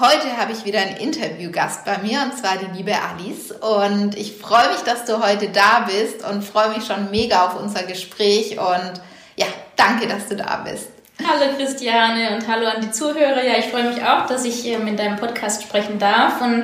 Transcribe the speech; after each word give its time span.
Heute 0.00 0.38
habe 0.38 0.52
ich 0.52 0.64
wieder 0.64 0.80
einen 0.80 0.96
Interviewgast 0.96 1.84
bei 1.84 1.98
mir 1.98 2.22
und 2.22 2.34
zwar 2.34 2.56
die 2.56 2.74
liebe 2.74 2.92
Alice 2.94 3.50
und 3.50 4.16
ich 4.16 4.34
freue 4.38 4.70
mich, 4.70 4.80
dass 4.80 5.04
du 5.04 5.22
heute 5.22 5.50
da 5.50 5.86
bist 5.86 6.26
und 6.26 6.42
freue 6.42 6.70
mich 6.70 6.86
schon 6.86 7.10
mega 7.10 7.44
auf 7.44 7.60
unser 7.60 7.82
Gespräch 7.82 8.52
und 8.52 8.92
ja, 9.36 9.44
danke, 9.76 10.06
dass 10.06 10.26
du 10.26 10.36
da 10.36 10.64
bist. 10.64 10.88
Hallo 11.22 11.54
Christiane 11.54 12.34
und 12.34 12.48
hallo 12.48 12.66
an 12.66 12.80
die 12.80 12.90
Zuhörer. 12.90 13.44
Ja, 13.44 13.58
ich 13.58 13.66
freue 13.66 13.92
mich 13.92 14.02
auch, 14.02 14.24
dass 14.24 14.46
ich 14.46 14.66
ähm, 14.68 14.86
in 14.86 14.96
deinem 14.96 15.16
Podcast 15.16 15.64
sprechen 15.64 15.98
darf 15.98 16.40
und 16.40 16.62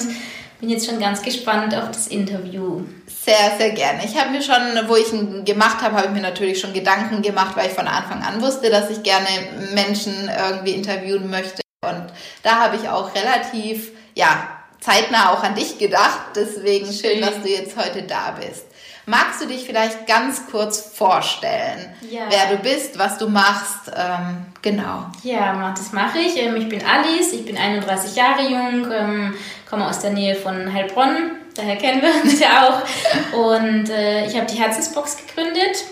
bin 0.58 0.70
jetzt 0.70 0.86
schon 0.86 0.98
ganz 0.98 1.20
gespannt 1.20 1.74
auf 1.74 1.88
das 1.90 2.06
Interview. 2.06 2.86
Sehr, 3.06 3.52
sehr 3.58 3.72
gerne. 3.72 4.00
Ich 4.06 4.18
habe 4.18 4.30
mir 4.30 4.40
schon, 4.40 4.88
wo 4.88 4.96
ich 4.96 5.12
ihn 5.12 5.44
gemacht 5.44 5.82
habe, 5.82 5.94
habe 5.96 6.06
ich 6.06 6.12
mir 6.14 6.22
natürlich 6.22 6.58
schon 6.58 6.72
Gedanken 6.72 7.20
gemacht, 7.20 7.54
weil 7.54 7.66
ich 7.66 7.74
von 7.74 7.86
Anfang 7.86 8.22
an 8.22 8.40
wusste, 8.40 8.70
dass 8.70 8.88
ich 8.88 9.02
gerne 9.02 9.28
Menschen 9.74 10.30
irgendwie 10.48 10.72
interviewen 10.72 11.28
möchte 11.28 11.65
und 11.86 12.06
da 12.42 12.60
habe 12.60 12.76
ich 12.76 12.88
auch 12.88 13.14
relativ, 13.14 13.92
ja, 14.14 14.48
zeitnah 14.80 15.32
auch 15.32 15.42
an 15.42 15.54
dich 15.54 15.78
gedacht. 15.78 16.20
Deswegen 16.34 16.86
schön, 16.86 17.12
schön 17.12 17.20
dass 17.20 17.42
du 17.42 17.48
jetzt 17.48 17.76
heute 17.76 18.02
da 18.02 18.36
bist. 18.38 18.66
Magst 19.08 19.40
du 19.40 19.46
dich 19.46 19.64
vielleicht 19.64 20.08
ganz 20.08 20.48
kurz 20.50 20.80
vorstellen, 20.80 21.94
ja. 22.10 22.22
wer 22.28 22.56
du 22.56 22.62
bist, 22.62 22.98
was 22.98 23.18
du 23.18 23.28
machst? 23.28 23.92
Ähm, 23.96 24.46
genau. 24.62 25.06
Ja, 25.22 25.72
das 25.76 25.92
mache 25.92 26.18
ich. 26.18 26.36
Ähm, 26.42 26.56
ich 26.56 26.68
bin 26.68 26.84
Alice, 26.84 27.32
ich 27.32 27.44
bin 27.44 27.56
31 27.56 28.16
Jahre 28.16 28.42
jung, 28.42 28.90
ähm, 28.90 29.34
komme 29.70 29.86
aus 29.86 30.00
der 30.00 30.10
Nähe 30.10 30.34
von 30.34 30.72
Heilbronn, 30.72 31.36
daher 31.54 31.76
kennen 31.76 32.02
wir 32.02 32.20
uns 32.20 32.40
ja 32.40 32.68
auch. 32.68 32.82
Und 33.54 33.90
äh, 33.90 34.26
ich 34.26 34.34
habe 34.34 34.46
die 34.46 34.58
Herzensbox 34.58 35.18
gegründet 35.18 35.84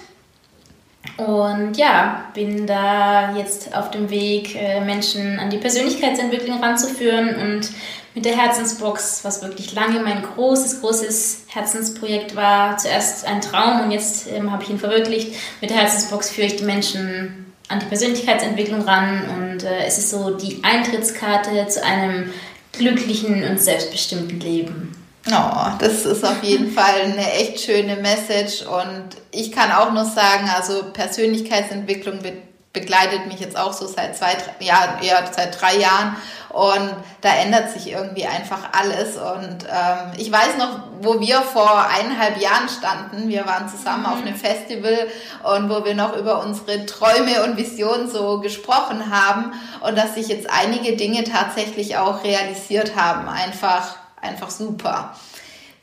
und 1.17 1.77
ja, 1.77 2.25
bin 2.35 2.67
da 2.67 3.37
jetzt 3.37 3.75
auf 3.75 3.91
dem 3.91 4.11
Weg, 4.11 4.57
äh, 4.57 4.81
Menschen 4.81 5.39
an 5.39 5.51
die 5.51 5.59
Persönlichkeitsentwicklung 5.59 6.63
ranzuführen 6.63 7.37
und 7.37 7.71
mit 8.15 8.25
der 8.25 8.37
Herzensbox, 8.37 9.25
was 9.25 9.43
wirklich 9.43 9.75
lange 9.75 10.01
mein 10.01 10.23
großes, 10.23 10.81
großes 10.81 11.45
Herzensprojekt 11.49 12.37
war, 12.37 12.77
zuerst 12.79 13.27
ein 13.27 13.41
Traum 13.41 13.83
und 13.83 13.91
jetzt 13.91 14.29
ähm, 14.31 14.51
habe 14.51 14.63
ich 14.63 14.71
ihn 14.71 14.79
verwirklicht. 14.79 15.35
Mit 15.61 15.71
der 15.71 15.79
Herzensbox 15.79 16.31
führe 16.31 16.47
ich 16.47 16.57
die 16.57 16.65
Menschen 16.65 17.55
an 17.69 17.81
die 17.81 17.87
Persönlichkeitsentwicklung 17.87 18.83
ran 18.83 19.23
und 19.37 19.65
äh, 19.65 19.85
es 19.87 19.99
ist 19.99 20.11
so 20.11 20.37
die 20.37 20.63
Eintrittskarte 20.63 21.67
zu 21.69 21.85
einem 21.85 22.33
glücklichen 22.73 23.49
und 23.49 23.61
selbstbestimmten 23.61 24.41
Leben. 24.41 25.04
Oh, 25.31 25.71
das 25.79 26.05
ist 26.05 26.25
auf 26.25 26.43
jeden 26.43 26.71
Fall 26.75 27.03
eine 27.03 27.33
echt 27.33 27.61
schöne 27.61 27.97
Message 27.97 28.63
und 28.63 29.09
ich 29.31 29.53
kann 29.53 29.73
auch 29.73 29.93
nur 29.93 30.05
sagen, 30.05 30.51
also 30.55 30.85
Persönlichkeitsentwicklung 30.93 32.21
be 32.23 32.33
begleitet 32.75 33.29
mich 33.29 33.39
jetzt 33.39 33.57
auch 33.57 33.73
so 33.73 33.87
seit 33.87 34.17
zwei, 34.17 34.35
drei, 34.35 34.53
ja, 34.59 34.99
ja, 35.01 35.23
seit 35.31 35.61
drei 35.61 35.77
Jahren 35.77 36.17
und 36.49 36.91
da 37.21 37.33
ändert 37.37 37.71
sich 37.71 37.93
irgendwie 37.93 38.27
einfach 38.27 38.71
alles 38.73 39.17
und 39.17 39.65
ähm, 39.71 40.13
ich 40.17 40.33
weiß 40.33 40.59
noch, 40.59 40.81
wo 41.01 41.21
wir 41.21 41.41
vor 41.43 41.87
eineinhalb 41.87 42.37
Jahren 42.43 42.69
standen, 42.69 43.29
wir 43.29 43.47
waren 43.47 43.69
zusammen 43.69 44.01
mhm. 44.01 44.07
auf 44.07 44.23
einem 44.23 44.35
Festival 44.35 45.07
und 45.45 45.71
wo 45.71 45.85
wir 45.85 45.95
noch 45.95 46.17
über 46.17 46.43
unsere 46.43 46.85
Träume 46.85 47.45
und 47.45 47.57
Visionen 47.57 48.11
so 48.11 48.41
gesprochen 48.41 49.09
haben 49.09 49.53
und 49.81 49.97
dass 49.97 50.17
sich 50.17 50.27
jetzt 50.27 50.51
einige 50.51 50.97
Dinge 50.97 51.23
tatsächlich 51.23 51.97
auch 51.97 52.25
realisiert 52.25 52.97
haben, 52.97 53.29
einfach 53.29 53.95
einfach 54.25 54.51
super. 54.51 55.15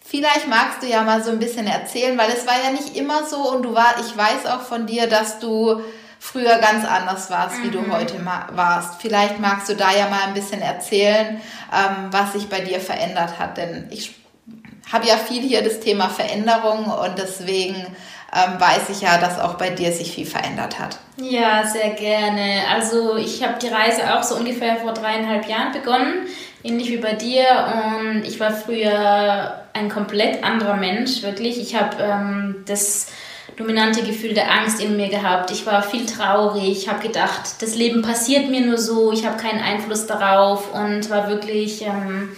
Vielleicht 0.03 0.49
magst 0.49 0.83
du 0.83 0.87
ja 0.87 1.03
mal 1.03 1.23
so 1.23 1.31
ein 1.31 1.39
bisschen 1.39 1.67
erzählen, 1.67 2.17
weil 2.17 2.31
es 2.31 2.45
war 2.45 2.61
ja 2.61 2.71
nicht 2.71 2.97
immer 2.97 3.25
so 3.25 3.49
und 3.49 3.63
du 3.63 3.73
war, 3.73 3.95
ich 4.01 4.17
weiß 4.17 4.45
auch 4.47 4.61
von 4.61 4.85
dir, 4.85 5.07
dass 5.07 5.39
du 5.39 5.81
früher 6.19 6.57
ganz 6.59 6.85
anders 6.85 7.29
warst, 7.29 7.57
mhm. 7.57 7.63
wie 7.63 7.69
du 7.69 7.79
mhm. 7.79 7.93
heute 7.93 8.25
warst. 8.51 9.01
Vielleicht 9.01 9.39
magst 9.39 9.69
du 9.69 9.75
da 9.75 9.91
ja 9.91 10.09
mal 10.09 10.23
ein 10.27 10.33
bisschen 10.33 10.61
erzählen, 10.61 11.41
ähm, 11.73 12.09
was 12.11 12.33
sich 12.33 12.49
bei 12.49 12.59
dir 12.59 12.79
verändert 12.79 13.39
hat, 13.39 13.57
denn 13.57 13.87
ich 13.89 14.15
habe 14.91 15.07
ja 15.07 15.17
viel 15.17 15.41
hier 15.41 15.63
das 15.63 15.79
Thema 15.79 16.09
Veränderung 16.09 16.85
und 16.85 17.17
deswegen 17.17 17.75
ähm, 18.33 18.59
weiß 18.59 18.89
ich 18.89 19.01
ja, 19.01 19.17
dass 19.17 19.39
auch 19.39 19.55
bei 19.55 19.69
dir 19.69 19.91
sich 19.91 20.11
viel 20.11 20.25
verändert 20.25 20.79
hat. 20.79 20.97
Ja, 21.17 21.65
sehr 21.65 21.91
gerne. 21.91 22.61
Also 22.73 23.15
ich 23.17 23.43
habe 23.43 23.59
die 23.59 23.67
Reise 23.67 24.15
auch 24.15 24.23
so 24.23 24.35
ungefähr 24.35 24.77
vor 24.77 24.93
dreieinhalb 24.93 25.47
Jahren 25.47 25.71
begonnen 25.71 26.27
ähnlich 26.63 26.89
wie 26.89 26.97
bei 26.97 27.13
dir. 27.13 27.45
Und 27.75 28.23
ich 28.25 28.39
war 28.39 28.51
früher 28.51 29.65
ein 29.73 29.89
komplett 29.89 30.43
anderer 30.43 30.75
Mensch, 30.75 31.21
wirklich. 31.23 31.59
Ich 31.59 31.75
habe 31.75 31.97
ähm, 32.01 32.55
das 32.65 33.07
dominante 33.57 34.03
Gefühl 34.03 34.33
der 34.33 34.51
Angst 34.51 34.81
in 34.81 34.97
mir 34.97 35.09
gehabt. 35.09 35.51
Ich 35.51 35.65
war 35.65 35.83
viel 35.83 36.05
traurig. 36.05 36.71
Ich 36.71 36.89
habe 36.89 37.05
gedacht, 37.05 37.61
das 37.61 37.75
Leben 37.75 38.01
passiert 38.01 38.49
mir 38.49 38.61
nur 38.61 38.77
so. 38.77 39.11
Ich 39.11 39.25
habe 39.25 39.37
keinen 39.37 39.61
Einfluss 39.61 40.07
darauf 40.07 40.73
und 40.73 41.09
war 41.09 41.29
wirklich 41.29 41.81
ähm, 41.83 42.29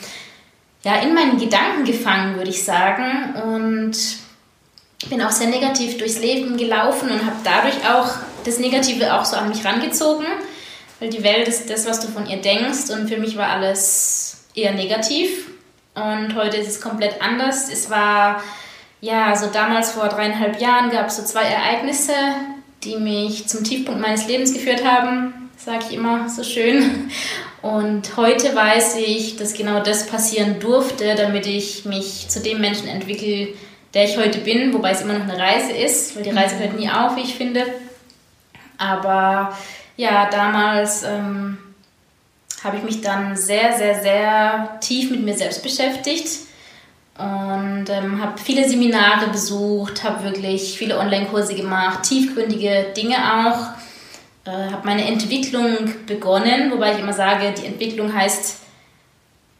ja, 0.83 0.95
in 0.97 1.13
meinen 1.13 1.37
Gedanken 1.37 1.85
gefangen, 1.85 2.35
würde 2.35 2.49
ich 2.49 2.63
sagen. 2.63 3.35
Und 3.35 4.22
bin 5.09 5.21
auch 5.21 5.31
sehr 5.31 5.47
negativ 5.47 5.97
durchs 5.97 6.19
Leben 6.19 6.57
gelaufen 6.57 7.09
und 7.09 7.25
habe 7.25 7.37
dadurch 7.43 7.87
auch 7.87 8.09
das 8.45 8.59
Negative 8.59 9.13
auch 9.13 9.25
so 9.25 9.35
an 9.35 9.49
mich 9.49 9.63
rangezogen 9.63 10.25
weil 11.03 11.09
die 11.09 11.23
Welt 11.23 11.49
ist 11.49 11.69
das, 11.69 11.85
was 11.85 11.99
du 11.99 12.07
von 12.07 12.27
ihr 12.27 12.37
denkst 12.37 12.89
und 12.89 13.09
für 13.09 13.17
mich 13.17 13.35
war 13.35 13.49
alles 13.49 14.45
eher 14.55 14.73
negativ 14.73 15.49
und 15.95 16.33
heute 16.33 16.55
ist 16.55 16.69
es 16.69 16.79
komplett 16.79 17.21
anders. 17.21 17.69
Es 17.69 17.89
war, 17.89 18.41
ja, 19.01 19.35
so 19.35 19.47
damals 19.47 19.91
vor 19.91 20.07
dreieinhalb 20.07 20.61
Jahren 20.61 20.91
gab 20.91 21.07
es 21.07 21.17
so 21.17 21.23
zwei 21.23 21.43
Ereignisse, 21.43 22.13
die 22.85 22.95
mich 22.95 23.47
zum 23.49 23.65
Tiefpunkt 23.65 23.99
meines 23.99 24.27
Lebens 24.27 24.53
geführt 24.53 24.85
haben, 24.85 25.49
sage 25.57 25.83
ich 25.89 25.95
immer 25.95 26.29
so 26.29 26.41
schön. 26.41 27.11
Und 27.61 28.15
heute 28.15 28.55
weiß 28.55 28.95
ich, 28.97 29.35
dass 29.35 29.53
genau 29.53 29.81
das 29.81 30.07
passieren 30.07 30.61
durfte, 30.61 31.15
damit 31.15 31.47
ich 31.47 31.83
mich 31.83 32.29
zu 32.29 32.39
dem 32.39 32.61
Menschen 32.61 32.87
entwickle, 32.87 33.49
der 33.93 34.05
ich 34.05 34.17
heute 34.17 34.39
bin, 34.39 34.73
wobei 34.73 34.91
es 34.91 35.01
immer 35.01 35.13
noch 35.13 35.27
eine 35.27 35.37
Reise 35.37 35.71
ist, 35.71 36.15
weil 36.15 36.23
die 36.23 36.31
Reise 36.31 36.57
hört 36.59 36.77
nie 36.77 36.89
auf, 36.89 37.15
wie 37.15 37.21
ich 37.21 37.35
finde. 37.35 37.65
Aber 38.77 39.55
ja, 39.97 40.29
damals 40.29 41.03
ähm, 41.03 41.57
habe 42.63 42.77
ich 42.77 42.83
mich 42.83 43.01
dann 43.01 43.35
sehr, 43.35 43.73
sehr, 43.73 44.01
sehr 44.01 44.79
tief 44.81 45.11
mit 45.11 45.23
mir 45.23 45.35
selbst 45.35 45.61
beschäftigt 45.61 46.27
und 47.17 47.85
ähm, 47.89 48.21
habe 48.21 48.39
viele 48.43 48.67
Seminare 48.67 49.27
besucht, 49.27 50.03
habe 50.03 50.23
wirklich 50.23 50.77
viele 50.77 50.97
Online-Kurse 50.97 51.53
gemacht, 51.53 52.03
tiefgründige 52.03 52.87
Dinge 52.97 53.17
auch, 53.17 54.49
äh, 54.49 54.71
habe 54.71 54.85
meine 54.85 55.05
Entwicklung 55.05 55.93
begonnen, 56.07 56.71
wobei 56.71 56.93
ich 56.93 56.99
immer 56.99 57.13
sage, 57.13 57.53
die 57.55 57.67
Entwicklung 57.67 58.13
heißt, 58.13 58.62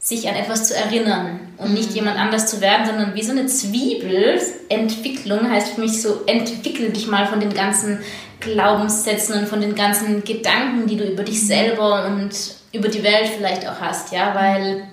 sich 0.04 0.28
an 0.28 0.36
etwas 0.36 0.68
zu 0.68 0.76
erinnern 0.76 1.40
und 1.58 1.70
mhm. 1.70 1.76
nicht 1.76 1.92
jemand 1.92 2.20
anders 2.20 2.48
zu 2.48 2.60
werden, 2.60 2.86
sondern 2.86 3.16
wie 3.16 3.24
so 3.24 3.32
eine 3.32 3.46
Zwiebel. 3.46 4.40
Entwicklung 4.68 5.50
heißt 5.50 5.70
für 5.70 5.82
mich 5.82 6.02
so, 6.02 6.24
entwickel 6.28 6.90
dich 6.92 7.08
mal 7.08 7.26
von 7.26 7.40
den 7.40 7.54
ganzen 7.54 8.00
Glaubenssätzen 8.42 9.40
und 9.40 9.48
von 9.48 9.62
den 9.62 9.76
ganzen 9.76 10.26
Gedanken, 10.26 10.88
die 10.88 10.98
du 10.98 11.06
über 11.06 11.24
dich 11.24 11.48
selber 11.48 12.06
und 12.06 12.32
über 12.74 12.90
die 12.90 13.02
Welt 13.02 13.30
vielleicht 13.38 13.66
auch 13.66 13.80
hast, 13.80 14.12
ja, 14.12 14.36
weil 14.36 14.84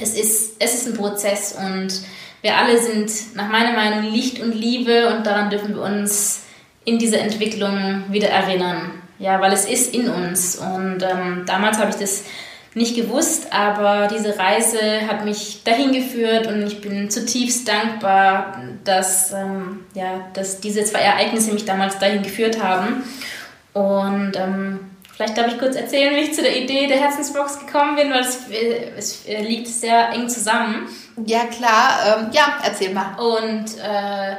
es 0.00 0.16
ist, 0.16 0.56
es 0.58 0.74
ist 0.74 0.86
ein 0.86 0.94
Prozess 0.94 1.54
und 1.58 2.00
wir 2.40 2.56
alle 2.56 2.80
sind 2.80 3.36
nach 3.36 3.48
meiner 3.48 3.72
Meinung 3.72 4.10
Licht 4.10 4.40
und 4.40 4.54
Liebe 4.54 5.14
und 5.14 5.26
daran 5.26 5.50
dürfen 5.50 5.74
wir 5.74 5.82
uns 5.82 6.44
in 6.86 6.98
dieser 6.98 7.18
Entwicklung 7.18 8.04
wieder 8.08 8.28
erinnern, 8.28 8.92
ja, 9.18 9.38
weil 9.42 9.52
es 9.52 9.66
ist 9.66 9.92
in 9.94 10.08
uns 10.08 10.56
und 10.56 11.02
ähm, 11.02 11.44
damals 11.44 11.78
habe 11.78 11.90
ich 11.90 11.96
das 11.96 12.24
nicht 12.74 12.96
gewusst, 12.96 13.52
aber 13.52 14.08
diese 14.08 14.38
Reise 14.38 15.06
hat 15.06 15.24
mich 15.24 15.62
dahin 15.62 15.92
geführt 15.92 16.46
und 16.46 16.66
ich 16.66 16.80
bin 16.80 17.10
zutiefst 17.10 17.68
dankbar, 17.68 18.58
dass, 18.84 19.32
ähm, 19.32 19.84
ja, 19.94 20.26
dass 20.32 20.60
diese 20.60 20.82
zwei 20.84 21.00
Ereignisse 21.00 21.52
mich 21.52 21.64
damals 21.64 21.98
dahin 21.98 22.22
geführt 22.22 22.62
haben. 22.62 23.02
Und 23.74 24.32
ähm, 24.36 24.80
vielleicht 25.14 25.36
darf 25.36 25.48
ich 25.48 25.58
kurz 25.58 25.76
erzählen, 25.76 26.14
wie 26.16 26.20
ich 26.20 26.34
zu 26.34 26.42
der 26.42 26.56
Idee 26.56 26.86
der 26.86 26.98
Herzensbox 26.98 27.60
gekommen 27.60 27.96
bin, 27.96 28.10
weil 28.10 28.20
es, 28.20 28.40
es 28.96 29.24
liegt 29.26 29.68
sehr 29.68 30.10
eng 30.10 30.28
zusammen. 30.28 30.88
Ja, 31.26 31.44
klar. 31.44 32.20
Ähm, 32.20 32.30
ja, 32.32 32.58
erzähl 32.64 32.94
mal. 32.94 33.18
Und 33.18 33.66
äh, 33.78 34.32
äh, 34.32 34.36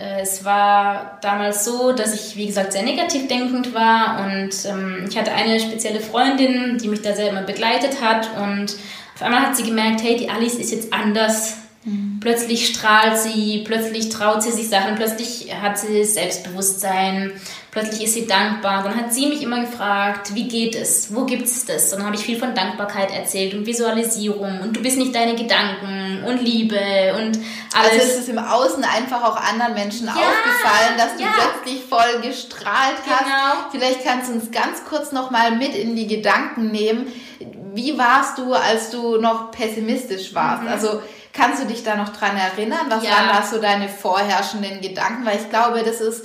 es 0.00 0.44
war 0.44 1.18
damals 1.20 1.64
so, 1.64 1.92
dass 1.92 2.14
ich, 2.14 2.36
wie 2.36 2.46
gesagt, 2.46 2.72
sehr 2.72 2.82
negativ 2.82 3.28
denkend 3.28 3.74
war 3.74 4.24
und 4.24 4.50
ähm, 4.64 5.06
ich 5.08 5.18
hatte 5.18 5.32
eine 5.32 5.60
spezielle 5.60 6.00
Freundin, 6.00 6.78
die 6.78 6.88
mich 6.88 7.02
da 7.02 7.14
sehr 7.14 7.28
immer 7.28 7.42
begleitet 7.42 8.00
hat 8.00 8.30
und 8.36 8.76
auf 9.14 9.22
einmal 9.22 9.40
hat 9.40 9.56
sie 9.56 9.64
gemerkt, 9.64 10.02
hey, 10.02 10.16
die 10.16 10.30
Alice 10.30 10.54
ist 10.54 10.72
jetzt 10.72 10.92
anders. 10.92 11.58
Mhm. 11.82 12.18
Plötzlich 12.20 12.68
strahlt 12.68 13.16
sie, 13.16 13.64
plötzlich 13.66 14.10
traut 14.10 14.42
sie 14.42 14.52
sich 14.52 14.68
Sachen, 14.68 14.96
plötzlich 14.96 15.50
hat 15.62 15.78
sie 15.78 16.04
Selbstbewusstsein, 16.04 17.32
plötzlich 17.70 18.04
ist 18.04 18.14
sie 18.14 18.26
dankbar. 18.26 18.82
Dann 18.82 18.96
hat 18.96 19.14
sie 19.14 19.26
mich 19.26 19.42
immer 19.42 19.60
gefragt, 19.60 20.34
wie 20.34 20.46
geht 20.46 20.74
es, 20.74 21.14
wo 21.14 21.24
gibt 21.24 21.44
es 21.44 21.64
das? 21.64 21.90
Und 21.92 22.00
dann 22.00 22.06
habe 22.06 22.16
ich 22.16 22.22
viel 22.22 22.38
von 22.38 22.54
Dankbarkeit 22.54 23.10
erzählt 23.10 23.54
und 23.54 23.64
Visualisierung 23.64 24.60
und 24.60 24.76
du 24.76 24.82
bist 24.82 24.98
nicht 24.98 25.14
deine 25.14 25.34
Gedanken 25.36 26.22
und 26.26 26.42
Liebe 26.42 27.14
und 27.16 27.38
alles. 27.74 27.92
Also 27.92 27.96
ist 27.96 28.18
es 28.18 28.28
im 28.28 28.38
Außen 28.38 28.84
einfach 28.84 29.24
auch 29.24 29.36
anderen 29.36 29.72
Menschen 29.72 30.06
ja, 30.06 30.12
aufgefallen, 30.12 30.98
dass 30.98 31.16
du 31.16 31.22
ja. 31.22 31.30
plötzlich 31.34 31.82
voll 31.88 32.20
gestrahlt 32.20 32.98
hast. 33.08 33.24
Genau. 33.24 33.70
Vielleicht 33.70 34.04
kannst 34.04 34.28
du 34.28 34.34
uns 34.34 34.50
ganz 34.50 34.84
kurz 34.86 35.12
nochmal 35.12 35.56
mit 35.56 35.74
in 35.74 35.96
die 35.96 36.06
Gedanken 36.06 36.70
nehmen. 36.70 37.06
Wie 37.72 37.96
warst 37.96 38.36
du, 38.36 38.52
als 38.52 38.90
du 38.90 39.16
noch 39.16 39.50
pessimistisch 39.50 40.34
warst? 40.34 40.64
Mhm. 40.64 40.68
Also 40.68 41.00
Kannst 41.32 41.62
du 41.62 41.66
dich 41.66 41.84
da 41.84 41.96
noch 41.96 42.08
dran 42.10 42.36
erinnern? 42.36 42.86
Was 42.88 43.04
ja. 43.04 43.10
waren 43.10 43.28
da 43.28 43.42
so 43.42 43.60
deine 43.60 43.88
vorherrschenden 43.88 44.80
Gedanken? 44.80 45.24
Weil 45.24 45.38
ich 45.38 45.48
glaube, 45.48 45.82
das 45.84 46.00
ist 46.00 46.24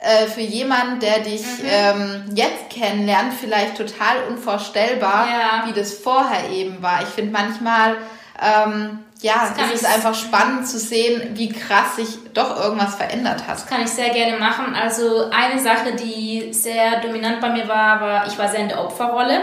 äh, 0.00 0.26
für 0.26 0.40
jemanden, 0.40 1.00
der 1.00 1.20
dich 1.20 1.42
mhm. 1.42 1.68
ähm, 1.68 2.24
jetzt 2.34 2.70
kennenlernt, 2.70 3.34
vielleicht 3.38 3.76
total 3.76 4.16
unvorstellbar, 4.28 5.26
ja. 5.28 5.66
wie 5.66 5.72
das 5.72 5.92
vorher 5.92 6.50
eben 6.50 6.80
war. 6.82 7.02
Ich 7.02 7.08
finde 7.08 7.32
manchmal, 7.32 7.96
ähm, 8.40 9.00
ja, 9.20 9.52
es 9.60 9.82
ist 9.82 9.86
einfach 9.86 10.14
spannend 10.14 10.68
zu 10.68 10.78
sehen, 10.78 11.36
wie 11.36 11.48
krass 11.48 11.96
sich 11.96 12.18
doch 12.34 12.56
irgendwas 12.62 12.94
verändert 12.94 13.48
hat. 13.48 13.56
Das 13.56 13.66
kann 13.66 13.82
ich 13.82 13.88
sehr 13.88 14.10
gerne 14.10 14.38
machen. 14.38 14.74
Also 14.74 15.28
eine 15.30 15.60
Sache, 15.60 15.92
die 15.92 16.52
sehr 16.52 17.00
dominant 17.00 17.40
bei 17.40 17.48
mir 17.48 17.66
war, 17.66 18.00
war, 18.00 18.26
ich 18.28 18.38
war 18.38 18.48
sehr 18.48 18.60
in 18.60 18.68
der 18.68 18.80
Opferrolle. 18.80 19.40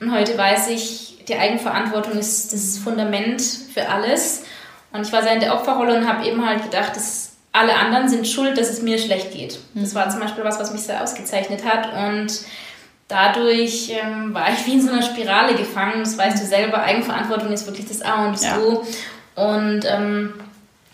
Und 0.00 0.12
heute 0.12 0.36
weiß 0.36 0.68
ich, 0.68 1.24
die 1.26 1.36
Eigenverantwortung 1.36 2.18
ist 2.18 2.52
das 2.52 2.78
Fundament 2.78 3.42
für 3.42 3.88
alles. 3.88 4.44
Und 4.92 5.06
ich 5.06 5.12
war 5.12 5.22
sehr 5.22 5.32
in 5.32 5.40
der 5.40 5.54
Opferrolle 5.54 5.96
und 5.96 6.08
habe 6.08 6.26
eben 6.26 6.46
halt 6.46 6.62
gedacht, 6.62 6.94
dass 6.96 7.32
alle 7.52 7.74
anderen 7.74 8.08
sind 8.08 8.28
schuld, 8.28 8.58
dass 8.58 8.68
es 8.68 8.82
mir 8.82 8.98
schlecht 8.98 9.32
geht. 9.32 9.58
Das 9.74 9.94
war 9.94 10.08
zum 10.10 10.20
Beispiel 10.20 10.44
was, 10.44 10.60
was 10.60 10.72
mich 10.72 10.82
sehr 10.82 11.02
ausgezeichnet 11.02 11.64
hat. 11.64 11.92
Und 11.92 12.40
dadurch 13.08 13.90
ähm, 13.90 14.34
war 14.34 14.52
ich 14.52 14.66
wie 14.66 14.74
in 14.74 14.82
so 14.82 14.92
einer 14.92 15.02
Spirale 15.02 15.54
gefangen. 15.54 16.00
Das 16.00 16.18
weißt 16.18 16.42
du 16.42 16.46
selber, 16.46 16.82
Eigenverantwortung 16.82 17.52
ist 17.52 17.66
wirklich 17.66 17.88
das 17.88 18.02
A 18.02 18.26
und 18.26 18.32
das 18.32 18.44
ja. 18.44 18.58
O. 18.58 18.84
Und 19.34 19.84
ähm, 19.86 20.34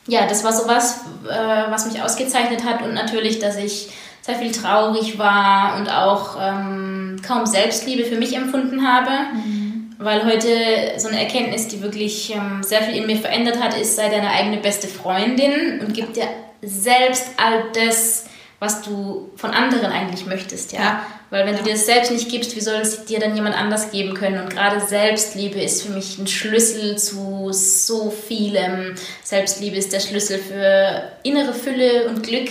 ja, 0.06 0.26
das 0.26 0.44
war 0.44 0.52
sowas, 0.52 1.00
äh, 1.28 1.70
was 1.70 1.86
mich 1.86 2.02
ausgezeichnet 2.02 2.64
hat. 2.64 2.82
Und 2.82 2.94
natürlich, 2.94 3.38
dass 3.38 3.56
ich 3.56 3.90
sehr 4.22 4.36
viel 4.36 4.52
traurig 4.52 5.18
war 5.18 5.76
und 5.76 5.90
auch 5.90 6.36
ähm, 6.40 7.20
kaum 7.26 7.44
Selbstliebe 7.44 8.04
für 8.04 8.16
mich 8.16 8.34
empfunden 8.34 8.86
habe. 8.86 9.10
Mhm 9.34 9.72
weil 10.04 10.24
heute 10.24 10.98
so 10.98 11.08
eine 11.08 11.20
Erkenntnis, 11.20 11.68
die 11.68 11.82
wirklich 11.82 12.34
ähm, 12.34 12.62
sehr 12.62 12.82
viel 12.82 12.96
in 12.96 13.06
mir 13.06 13.16
verändert 13.16 13.60
hat, 13.60 13.78
ist, 13.78 13.96
sei 13.96 14.08
deine 14.08 14.30
eigene 14.30 14.58
beste 14.58 14.88
Freundin 14.88 15.80
und 15.80 15.94
gib 15.94 16.12
dir 16.14 16.26
selbst 16.62 17.26
all 17.36 17.64
das, 17.74 18.26
was 18.58 18.82
du 18.82 19.30
von 19.36 19.50
anderen 19.50 19.86
eigentlich 19.86 20.26
möchtest, 20.26 20.72
ja. 20.72 20.80
ja. 20.80 21.06
Weil 21.30 21.46
wenn 21.46 21.54
ja. 21.54 21.60
du 21.60 21.64
dir 21.64 21.72
das 21.72 21.86
selbst 21.86 22.12
nicht 22.12 22.28
gibst, 22.28 22.54
wie 22.54 22.60
soll 22.60 22.80
es 22.80 23.06
dir 23.06 23.18
dann 23.18 23.34
jemand 23.34 23.56
anders 23.56 23.90
geben 23.90 24.14
können? 24.14 24.40
Und 24.42 24.50
gerade 24.50 24.80
Selbstliebe 24.80 25.60
ist 25.60 25.82
für 25.82 25.92
mich 25.92 26.18
ein 26.18 26.26
Schlüssel 26.26 26.98
zu 26.98 27.48
so 27.52 28.10
vielem. 28.10 28.94
Selbstliebe 29.24 29.76
ist 29.76 29.92
der 29.92 30.00
Schlüssel 30.00 30.38
für 30.38 31.10
innere 31.22 31.54
Fülle 31.54 32.08
und 32.08 32.22
Glück. 32.22 32.50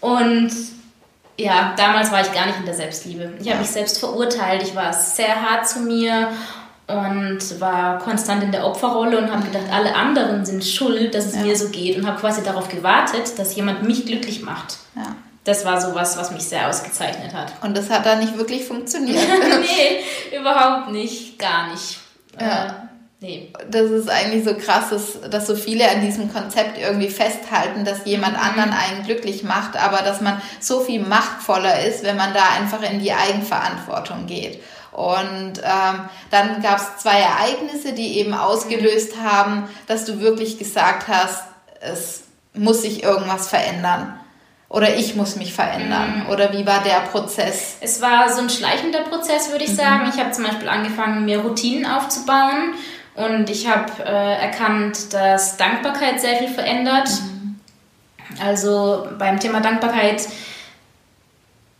Und 0.00 0.50
ja, 1.38 1.74
damals 1.76 2.10
war 2.10 2.20
ich 2.20 2.32
gar 2.32 2.46
nicht 2.46 2.58
in 2.58 2.66
der 2.66 2.74
Selbstliebe. 2.74 3.32
Ich 3.40 3.48
habe 3.48 3.60
mich 3.60 3.70
selbst 3.70 3.98
verurteilt, 3.98 4.62
ich 4.62 4.74
war 4.74 4.92
sehr 4.92 5.40
hart 5.40 5.68
zu 5.68 5.80
mir 5.80 6.28
und 6.88 7.60
war 7.60 7.98
konstant 7.98 8.42
in 8.42 8.50
der 8.50 8.66
Opferrolle 8.66 9.18
und 9.18 9.30
habe 9.30 9.44
gedacht, 9.44 9.66
alle 9.70 9.94
anderen 9.94 10.44
sind 10.44 10.64
schuld, 10.64 11.14
dass 11.14 11.26
es 11.26 11.36
ja. 11.36 11.42
mir 11.42 11.56
so 11.56 11.68
geht 11.68 11.96
und 11.96 12.06
habe 12.06 12.18
quasi 12.18 12.42
darauf 12.42 12.68
gewartet, 12.68 13.38
dass 13.38 13.54
jemand 13.54 13.82
mich 13.82 14.06
glücklich 14.06 14.42
macht. 14.42 14.78
Ja. 14.96 15.14
Das 15.44 15.64
war 15.64 15.80
so 15.80 15.94
was, 15.94 16.18
was 16.18 16.30
mich 16.30 16.42
sehr 16.42 16.68
ausgezeichnet 16.68 17.32
hat. 17.32 17.52
Und 17.62 17.76
das 17.76 17.88
hat 17.88 18.04
dann 18.04 18.18
nicht 18.18 18.36
wirklich 18.36 18.64
funktioniert. 18.64 19.22
nee, 19.60 20.36
überhaupt 20.36 20.90
nicht, 20.90 21.38
gar 21.38 21.70
nicht. 21.70 21.98
Ja. 22.40 22.87
Nee. 23.20 23.52
Das 23.68 23.90
ist 23.90 24.08
eigentlich 24.08 24.44
so 24.44 24.54
krass, 24.54 24.90
dass, 24.90 25.20
dass 25.28 25.48
so 25.48 25.56
viele 25.56 25.90
an 25.90 26.02
diesem 26.02 26.32
Konzept 26.32 26.78
irgendwie 26.78 27.08
festhalten, 27.08 27.84
dass 27.84 28.04
jemand 28.04 28.34
mhm. 28.34 28.42
anderen 28.42 28.70
einen 28.70 29.04
glücklich 29.04 29.42
macht, 29.42 29.76
aber 29.76 29.98
dass 30.02 30.20
man 30.20 30.40
so 30.60 30.80
viel 30.80 31.00
machtvoller 31.00 31.84
ist, 31.84 32.04
wenn 32.04 32.16
man 32.16 32.32
da 32.32 32.44
einfach 32.56 32.82
in 32.88 33.00
die 33.00 33.12
Eigenverantwortung 33.12 34.26
geht. 34.26 34.62
Und 34.92 35.58
ähm, 35.58 36.08
dann 36.30 36.62
gab 36.62 36.78
es 36.78 37.02
zwei 37.02 37.20
Ereignisse, 37.20 37.92
die 37.92 38.18
eben 38.18 38.34
ausgelöst 38.34 39.14
haben, 39.22 39.68
dass 39.86 40.04
du 40.04 40.20
wirklich 40.20 40.58
gesagt 40.58 41.08
hast, 41.08 41.42
es 41.80 42.22
muss 42.54 42.82
sich 42.82 43.02
irgendwas 43.02 43.48
verändern. 43.48 44.18
Oder 44.68 44.96
ich 44.96 45.14
muss 45.14 45.36
mich 45.36 45.54
verändern. 45.54 46.24
Mhm. 46.24 46.30
Oder 46.30 46.52
wie 46.52 46.66
war 46.66 46.82
der 46.82 47.00
Prozess? 47.10 47.76
Es 47.80 48.02
war 48.02 48.30
so 48.30 48.42
ein 48.42 48.50
schleichender 48.50 49.00
Prozess, 49.00 49.50
würde 49.50 49.64
ich 49.64 49.70
mhm. 49.70 49.76
sagen. 49.76 50.12
Ich 50.12 50.20
habe 50.20 50.30
zum 50.32 50.44
Beispiel 50.44 50.68
angefangen, 50.68 51.24
mir 51.24 51.40
Routinen 51.40 51.86
aufzubauen. 51.86 52.74
Und 53.26 53.50
ich 53.50 53.68
habe 53.68 53.90
äh, 54.04 54.42
erkannt, 54.42 55.12
dass 55.12 55.56
Dankbarkeit 55.56 56.20
sehr 56.20 56.36
viel 56.36 56.48
verändert. 56.48 57.08
Mhm. 57.08 57.60
Also 58.40 59.08
beim 59.18 59.40
Thema 59.40 59.60
Dankbarkeit 59.60 60.28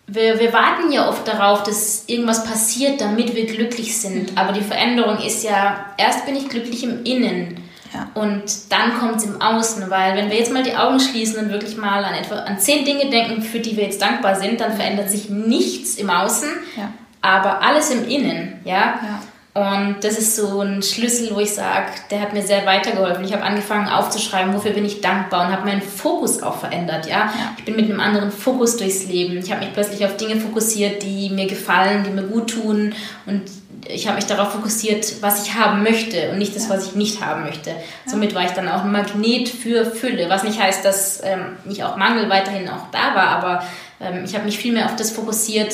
wir, 0.08 0.40
wir 0.40 0.52
warten 0.52 0.90
ja 0.90 1.08
oft 1.08 1.28
darauf, 1.28 1.62
dass 1.62 2.04
irgendwas 2.06 2.44
passiert, 2.44 3.00
damit 3.00 3.34
wir 3.36 3.46
glücklich 3.46 3.96
sind. 3.98 4.32
Mhm. 4.32 4.38
Aber 4.38 4.52
die 4.52 4.62
Veränderung 4.62 5.18
ist 5.18 5.44
ja, 5.44 5.84
erst 5.96 6.26
bin 6.26 6.34
ich 6.34 6.48
glücklich 6.48 6.82
im 6.82 7.04
Innen. 7.04 7.62
Ja. 7.92 8.08
Und 8.14 8.70
dann 8.70 8.98
kommt 8.98 9.16
es 9.16 9.24
im 9.24 9.40
Außen, 9.40 9.88
weil 9.88 10.16
wenn 10.16 10.30
wir 10.30 10.38
jetzt 10.38 10.52
mal 10.52 10.62
die 10.62 10.76
Augen 10.76 11.00
schließen 11.00 11.44
und 11.44 11.50
wirklich 11.50 11.76
mal 11.76 12.04
an 12.04 12.14
etwa 12.14 12.36
an 12.36 12.58
zehn 12.58 12.84
Dinge 12.84 13.08
denken, 13.08 13.42
für 13.42 13.60
die 13.60 13.76
wir 13.76 13.84
jetzt 13.84 14.02
dankbar 14.02 14.34
sind, 14.36 14.60
dann 14.60 14.74
verändert 14.74 15.10
sich 15.10 15.30
nichts 15.30 15.96
im 15.96 16.10
Außen, 16.10 16.48
ja. 16.76 16.92
aber 17.22 17.62
alles 17.62 17.90
im 17.90 18.06
Innen, 18.06 18.60
ja. 18.64 18.74
ja. 18.74 19.22
Und 19.58 19.96
das 20.02 20.16
ist 20.16 20.36
so 20.36 20.60
ein 20.60 20.84
Schlüssel, 20.84 21.34
wo 21.34 21.40
ich 21.40 21.52
sage, 21.52 21.86
der 22.12 22.20
hat 22.20 22.32
mir 22.32 22.42
sehr 22.42 22.64
weitergeholfen. 22.64 23.24
Ich 23.24 23.32
habe 23.32 23.42
angefangen 23.42 23.88
aufzuschreiben, 23.88 24.54
wofür 24.54 24.70
bin 24.70 24.84
ich 24.84 25.00
dankbar 25.00 25.46
und 25.46 25.52
habe 25.52 25.66
meinen 25.66 25.82
Fokus 25.82 26.40
auch 26.44 26.58
verändert. 26.58 27.08
Ja? 27.08 27.32
Ich 27.56 27.64
bin 27.64 27.74
mit 27.74 27.86
einem 27.86 27.98
anderen 27.98 28.30
Fokus 28.30 28.76
durchs 28.76 29.06
Leben. 29.06 29.36
Ich 29.38 29.50
habe 29.50 29.64
mich 29.64 29.72
plötzlich 29.72 30.04
auf 30.04 30.16
Dinge 30.16 30.36
fokussiert, 30.36 31.02
die 31.02 31.30
mir 31.30 31.48
gefallen, 31.48 32.04
die 32.04 32.10
mir 32.10 32.22
gut 32.22 32.50
tun 32.50 32.94
und 33.26 33.42
ich 33.88 34.06
habe 34.06 34.16
mich 34.16 34.26
darauf 34.26 34.52
fokussiert, 34.52 35.22
was 35.22 35.44
ich 35.44 35.54
haben 35.54 35.82
möchte 35.82 36.30
und 36.30 36.38
nicht 36.38 36.54
das, 36.54 36.68
was 36.68 36.88
ich 36.88 36.94
nicht 36.94 37.24
haben 37.24 37.44
möchte. 37.44 37.74
Somit 38.06 38.34
war 38.34 38.44
ich 38.44 38.50
dann 38.50 38.68
auch 38.68 38.84
ein 38.84 38.92
Magnet 38.92 39.48
für 39.48 39.86
Fülle, 39.86 40.28
was 40.28 40.44
nicht 40.44 40.60
heißt, 40.60 40.84
dass 40.84 41.22
ähm, 41.24 41.56
nicht 41.64 41.82
auch 41.84 41.96
Mangel 41.96 42.28
weiterhin 42.28 42.68
auch 42.68 42.90
da 42.92 43.14
war, 43.14 43.28
aber 43.28 43.64
ähm, 44.00 44.24
ich 44.24 44.34
habe 44.34 44.44
mich 44.44 44.58
viel 44.58 44.72
mehr 44.72 44.86
auf 44.86 44.96
das 44.96 45.10
fokussiert, 45.10 45.72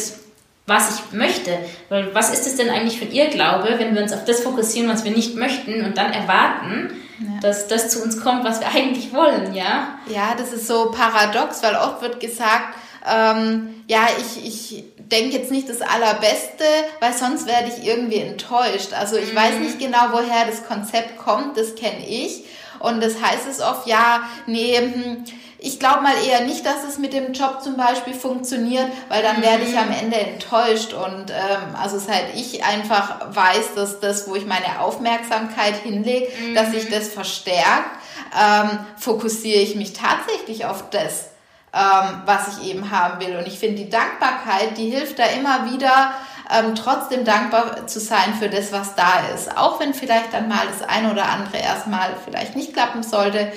was 0.67 0.99
ich 0.99 1.13
möchte. 1.13 1.59
Weil 1.89 2.15
was 2.15 2.31
ist 2.31 2.47
es 2.47 2.57
denn 2.57 2.71
eigentlich 2.71 2.99
für 2.99 3.05
ihr 3.05 3.27
Glaube, 3.27 3.75
wenn 3.79 3.95
wir 3.95 4.03
uns 4.03 4.13
auf 4.13 4.25
das 4.25 4.41
fokussieren, 4.41 4.89
was 4.89 5.05
wir 5.05 5.13
nicht 5.13 5.37
möchten 5.37 5.85
und 5.85 5.99
dann 5.99 6.13
erwarten, 6.13 6.91
ja. 7.19 7.41
dass 7.41 7.69
das 7.69 7.91
zu 7.91 8.03
uns 8.03 8.21
kommt, 8.23 8.45
was 8.45 8.61
wir 8.61 8.69
eigentlich 8.69 9.13
wollen, 9.13 9.55
ja? 9.55 9.99
Ja, 10.09 10.35
das 10.37 10.53
ist 10.53 10.67
so 10.67 10.91
paradox, 10.91 11.63
weil 11.63 11.77
oft 11.77 12.03
wird 12.03 12.21
gesagt, 12.21 12.77
ähm, 13.07 13.85
ja, 13.87 14.07
ich, 14.19 14.47
ich 14.47 14.85
denke 14.99 15.37
jetzt 15.37 15.51
nicht 15.51 15.69
das 15.69 15.83
Allerbeste, 15.83 16.65
weil 17.01 17.13
sonst 17.13 17.47
werde 17.47 17.69
ich 17.69 17.87
irgendwie 17.87 18.19
enttäuscht. 18.19 18.95
Also 18.99 19.17
ich 19.17 19.33
mhm. 19.33 19.37
weiß 19.37 19.59
nicht 19.61 19.79
genau, 19.79 20.09
woher 20.13 20.47
das 20.47 20.67
Konzept 20.67 21.19
kommt, 21.19 21.59
das 21.59 21.75
kenne 21.75 22.07
ich. 22.09 22.45
Und 22.85 23.03
das 23.03 23.21
heißt 23.21 23.49
es 23.49 23.61
oft, 23.61 23.87
ja, 23.87 24.23
nee, 24.47 24.77
hm, 24.77 25.25
ich 25.65 25.81
glaube 25.81 26.03
mal 26.03 26.15
eher 26.27 26.43
nicht, 26.43 26.67
dass 26.67 26.85
es 26.85 26.99
mit 26.99 27.15
dem 27.15 27.33
Job 27.33 27.63
zum 27.63 27.79
Beispiel 27.79 28.13
funktioniert, 28.13 28.87
weil 29.09 29.23
dann 29.23 29.41
werde 29.41 29.65
ich 29.65 29.79
am 29.79 29.87
mhm. 29.87 29.95
Ende 29.95 30.17
enttäuscht. 30.17 30.93
Und 30.93 31.31
ähm, 31.31 31.75
also 31.81 31.99
seit 31.99 32.35
ich 32.35 32.63
einfach 32.63 33.35
weiß, 33.35 33.75
dass 33.75 33.99
das, 33.99 34.29
wo 34.29 34.35
ich 34.35 34.45
meine 34.45 34.81
Aufmerksamkeit 34.81 35.77
hinlege, 35.77 36.29
mhm. 36.39 36.55
dass 36.55 36.71
sich 36.73 36.91
das 36.91 37.09
verstärkt, 37.09 37.91
ähm, 38.39 38.79
fokussiere 38.99 39.61
ich 39.61 39.75
mich 39.75 39.95
tatsächlich 39.95 40.67
auf 40.67 40.91
das, 40.91 41.31
ähm, 41.73 42.23
was 42.27 42.59
ich 42.59 42.69
eben 42.69 42.91
haben 42.91 43.25
will. 43.25 43.39
Und 43.39 43.47
ich 43.49 43.59
finde, 43.59 43.77
die 43.77 43.89
Dankbarkeit, 43.89 44.77
die 44.77 44.91
hilft 44.91 45.19
da 45.19 45.25
immer 45.25 45.73
wieder, 45.73 46.13
ähm, 46.51 46.75
trotzdem 46.75 47.25
dankbar 47.25 47.87
zu 47.87 48.01
sein 48.01 48.35
für 48.39 48.49
das, 48.49 48.73
was 48.73 48.95
da 48.95 49.27
ist. 49.35 49.57
Auch 49.57 49.81
wenn 49.81 49.95
vielleicht 49.95 50.33
dann 50.33 50.49
mal 50.49 50.67
das 50.67 50.87
eine 50.87 51.11
oder 51.11 51.29
andere 51.29 51.59
erstmal 51.59 52.11
vielleicht 52.25 52.57
nicht 52.57 52.73
klappen 52.73 53.03
sollte, 53.03 53.53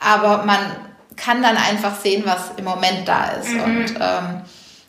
aber 0.00 0.44
man 0.44 0.58
kann 1.16 1.42
dann 1.42 1.56
einfach 1.56 2.00
sehen, 2.00 2.24
was 2.26 2.52
im 2.56 2.64
Moment 2.64 3.06
da 3.06 3.26
ist. 3.32 3.48
Mhm. 3.48 3.62
Und 3.62 3.90
ähm, 4.00 4.42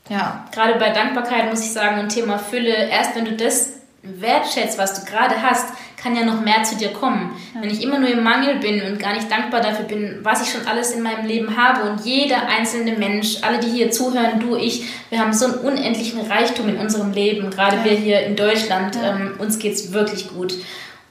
ja. 0.09 0.45
Gerade 0.51 0.75
bei 0.79 0.89
Dankbarkeit 0.89 1.49
muss 1.49 1.61
ich 1.61 1.71
sagen, 1.71 1.97
ein 1.97 2.09
Thema 2.09 2.39
Fülle, 2.39 2.73
erst 2.73 3.15
wenn 3.15 3.25
du 3.25 3.33
das 3.33 3.69
wertschätzt, 4.01 4.77
was 4.77 4.99
du 4.99 5.09
gerade 5.09 5.41
hast, 5.41 5.65
kann 6.03 6.15
ja 6.15 6.25
noch 6.25 6.41
mehr 6.41 6.63
zu 6.63 6.75
dir 6.75 6.89
kommen. 6.89 7.31
Ja. 7.55 7.61
Wenn 7.61 7.69
ich 7.69 7.81
immer 7.81 7.97
nur 7.97 8.09
im 8.09 8.23
Mangel 8.23 8.59
bin 8.59 8.81
und 8.83 8.99
gar 8.99 9.13
nicht 9.13 9.31
dankbar 9.31 9.61
dafür 9.61 9.85
bin, 9.85 10.19
was 10.21 10.41
ich 10.41 10.51
schon 10.51 10.67
alles 10.67 10.91
in 10.91 11.01
meinem 11.01 11.25
Leben 11.25 11.55
habe 11.55 11.89
und 11.89 12.05
jeder 12.05 12.47
einzelne 12.47 12.97
Mensch, 12.97 13.37
alle, 13.41 13.59
die 13.59 13.69
hier 13.69 13.89
zuhören, 13.89 14.39
du, 14.39 14.57
ich, 14.57 14.85
wir 15.09 15.19
haben 15.19 15.31
so 15.31 15.45
einen 15.45 15.55
unendlichen 15.55 16.19
Reichtum 16.19 16.67
in 16.67 16.77
unserem 16.77 17.13
Leben, 17.13 17.49
gerade 17.49 17.77
ja. 17.77 17.85
wir 17.85 17.91
hier 17.93 18.25
in 18.25 18.35
Deutschland, 18.35 18.95
ja. 18.95 19.15
ähm, 19.15 19.35
uns 19.39 19.59
geht 19.59 19.73
es 19.73 19.93
wirklich 19.93 20.27
gut. 20.27 20.55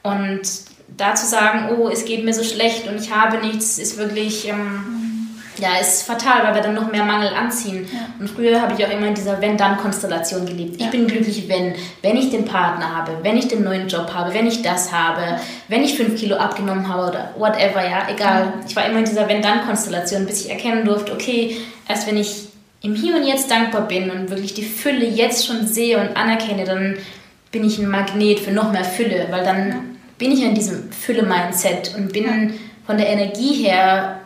Und 0.03 0.43
da 0.95 1.15
zu 1.15 1.27
sagen, 1.27 1.75
oh, 1.75 1.89
es 1.89 2.05
geht 2.05 2.23
mir 2.25 2.35
so 2.35 2.45
schlecht 2.45 2.87
und 2.87 3.01
ich 3.01 3.15
habe 3.15 3.39
nichts, 3.39 3.79
ist 3.79 3.97
wirklich... 3.97 4.47
Ähm, 4.49 4.92
ja, 5.63 5.77
ist 5.81 6.03
fatal, 6.03 6.43
weil 6.43 6.57
wir 6.57 6.63
dann 6.63 6.75
noch 6.75 6.91
mehr 6.91 7.05
Mangel 7.05 7.29
anziehen. 7.29 7.89
Ja. 7.93 8.01
Und 8.19 8.29
früher 8.29 8.61
habe 8.61 8.75
ich 8.77 8.85
auch 8.85 8.91
immer 8.91 9.07
in 9.07 9.15
dieser 9.15 9.41
Wenn-Dann-Konstellation 9.41 10.45
gelebt. 10.45 10.75
Ich 10.77 10.87
ja. 10.87 10.91
bin 10.91 11.07
glücklich, 11.07 11.49
wenn, 11.49 11.75
wenn 12.03 12.17
ich 12.17 12.31
den 12.31 12.45
Partner 12.45 12.97
habe, 12.97 13.19
wenn 13.23 13.37
ich 13.37 13.47
den 13.47 13.63
neuen 13.63 13.87
Job 13.87 14.13
habe, 14.13 14.35
wenn 14.35 14.49
ich 14.49 14.63
das 14.63 14.93
habe, 14.93 15.41
wenn 15.69 15.85
ich 15.85 15.97
fünf 15.97 16.19
Kilo 16.19 16.37
abgenommen 16.37 16.89
habe 16.89 17.09
oder 17.09 17.31
whatever, 17.39 17.81
ja, 17.89 18.09
egal. 18.13 18.55
Ich 18.67 18.75
war 18.75 18.85
immer 18.85 18.99
in 18.99 19.05
dieser 19.05 19.29
Wenn-Dann-Konstellation, 19.29 20.27
bis 20.27 20.45
ich 20.45 20.51
erkennen 20.51 20.85
durfte, 20.85 21.13
okay, 21.13 21.57
erst 21.89 22.09
wenn 22.09 22.17
ich 22.17 22.49
im 22.83 22.97
Hier 22.97 23.15
und 23.15 23.25
Jetzt 23.25 23.49
dankbar 23.49 23.87
bin 23.87 24.11
und 24.11 24.31
wirklich 24.31 24.55
die 24.55 24.65
Fülle 24.65 25.07
jetzt 25.07 25.47
schon 25.47 25.67
sehe 25.69 25.99
und 25.99 26.17
anerkenne, 26.17 26.65
dann 26.65 26.99
bin 27.53 27.65
ich 27.65 27.79
ein 27.79 27.89
Magnet 27.89 28.41
für 28.41 28.51
noch 28.51 28.73
mehr 28.73 28.85
Fülle, 28.85 29.29
weil 29.31 29.45
dann 29.45 29.97
bin 30.19 30.33
ich 30.33 30.43
in 30.43 30.57
diesem 30.57 30.91
Fülle-Mindset 30.91 31.95
und 31.97 32.13
bin 32.13 32.55
von 32.85 32.99
der 32.99 33.09
Energie 33.09 33.65
her 33.65 34.22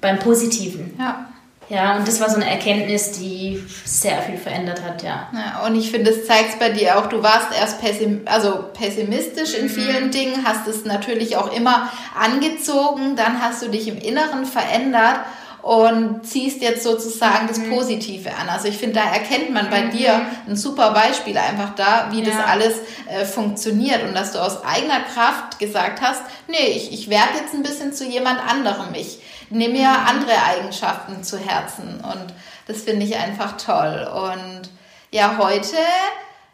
beim 0.00 0.18
Positiven. 0.18 0.94
Ja. 0.98 1.26
Ja, 1.70 1.96
und 1.96 2.08
das 2.08 2.20
war 2.20 2.28
so 2.28 2.34
eine 2.34 2.50
Erkenntnis, 2.50 3.12
die 3.12 3.62
sehr 3.84 4.20
viel 4.22 4.36
verändert 4.36 4.82
hat, 4.82 5.04
ja. 5.04 5.28
ja 5.32 5.64
und 5.64 5.76
ich 5.76 5.92
finde, 5.92 6.10
es 6.10 6.26
zeigt 6.26 6.58
bei 6.58 6.70
dir 6.70 6.98
auch, 6.98 7.06
du 7.06 7.22
warst 7.22 7.56
erst 7.56 7.80
pessim 7.80 8.22
also 8.24 8.64
pessimistisch 8.74 9.54
in 9.54 9.66
mhm. 9.66 9.70
vielen 9.70 10.10
Dingen, 10.10 10.44
hast 10.44 10.66
es 10.66 10.84
natürlich 10.84 11.36
auch 11.36 11.52
immer 11.52 11.88
angezogen, 12.20 13.14
dann 13.14 13.40
hast 13.40 13.62
du 13.62 13.68
dich 13.68 13.86
im 13.86 13.98
Inneren 13.98 14.46
verändert 14.46 15.20
und 15.62 16.26
ziehst 16.26 16.62
jetzt 16.62 16.82
sozusagen 16.82 17.48
das 17.48 17.58
mhm. 17.58 17.70
Positive 17.70 18.30
an. 18.30 18.48
Also 18.48 18.68
ich 18.68 18.78
finde, 18.78 19.00
da 19.00 19.10
erkennt 19.12 19.50
man 19.50 19.70
bei 19.70 19.82
mhm. 19.82 19.90
dir 19.90 20.26
ein 20.48 20.56
super 20.56 20.92
Beispiel 20.92 21.36
einfach 21.36 21.74
da, 21.74 22.08
wie 22.10 22.22
ja. 22.22 22.30
das 22.30 22.46
alles 22.46 22.74
äh, 23.08 23.24
funktioniert 23.24 24.02
und 24.04 24.14
dass 24.14 24.32
du 24.32 24.38
aus 24.38 24.64
eigener 24.64 25.00
Kraft 25.00 25.58
gesagt 25.58 26.00
hast, 26.00 26.22
nee, 26.48 26.68
ich, 26.68 26.92
ich 26.92 27.10
werde 27.10 27.38
jetzt 27.40 27.54
ein 27.54 27.62
bisschen 27.62 27.92
zu 27.92 28.04
jemand 28.06 28.40
anderem. 28.40 28.94
Ich 28.94 29.20
nehme 29.50 29.74
mir 29.74 29.90
andere 29.90 30.32
Eigenschaften 30.48 31.22
zu 31.22 31.38
Herzen 31.38 32.00
und 32.02 32.34
das 32.66 32.82
finde 32.82 33.04
ich 33.04 33.16
einfach 33.16 33.56
toll. 33.56 34.08
Und 34.14 34.70
ja, 35.10 35.36
heute 35.38 35.76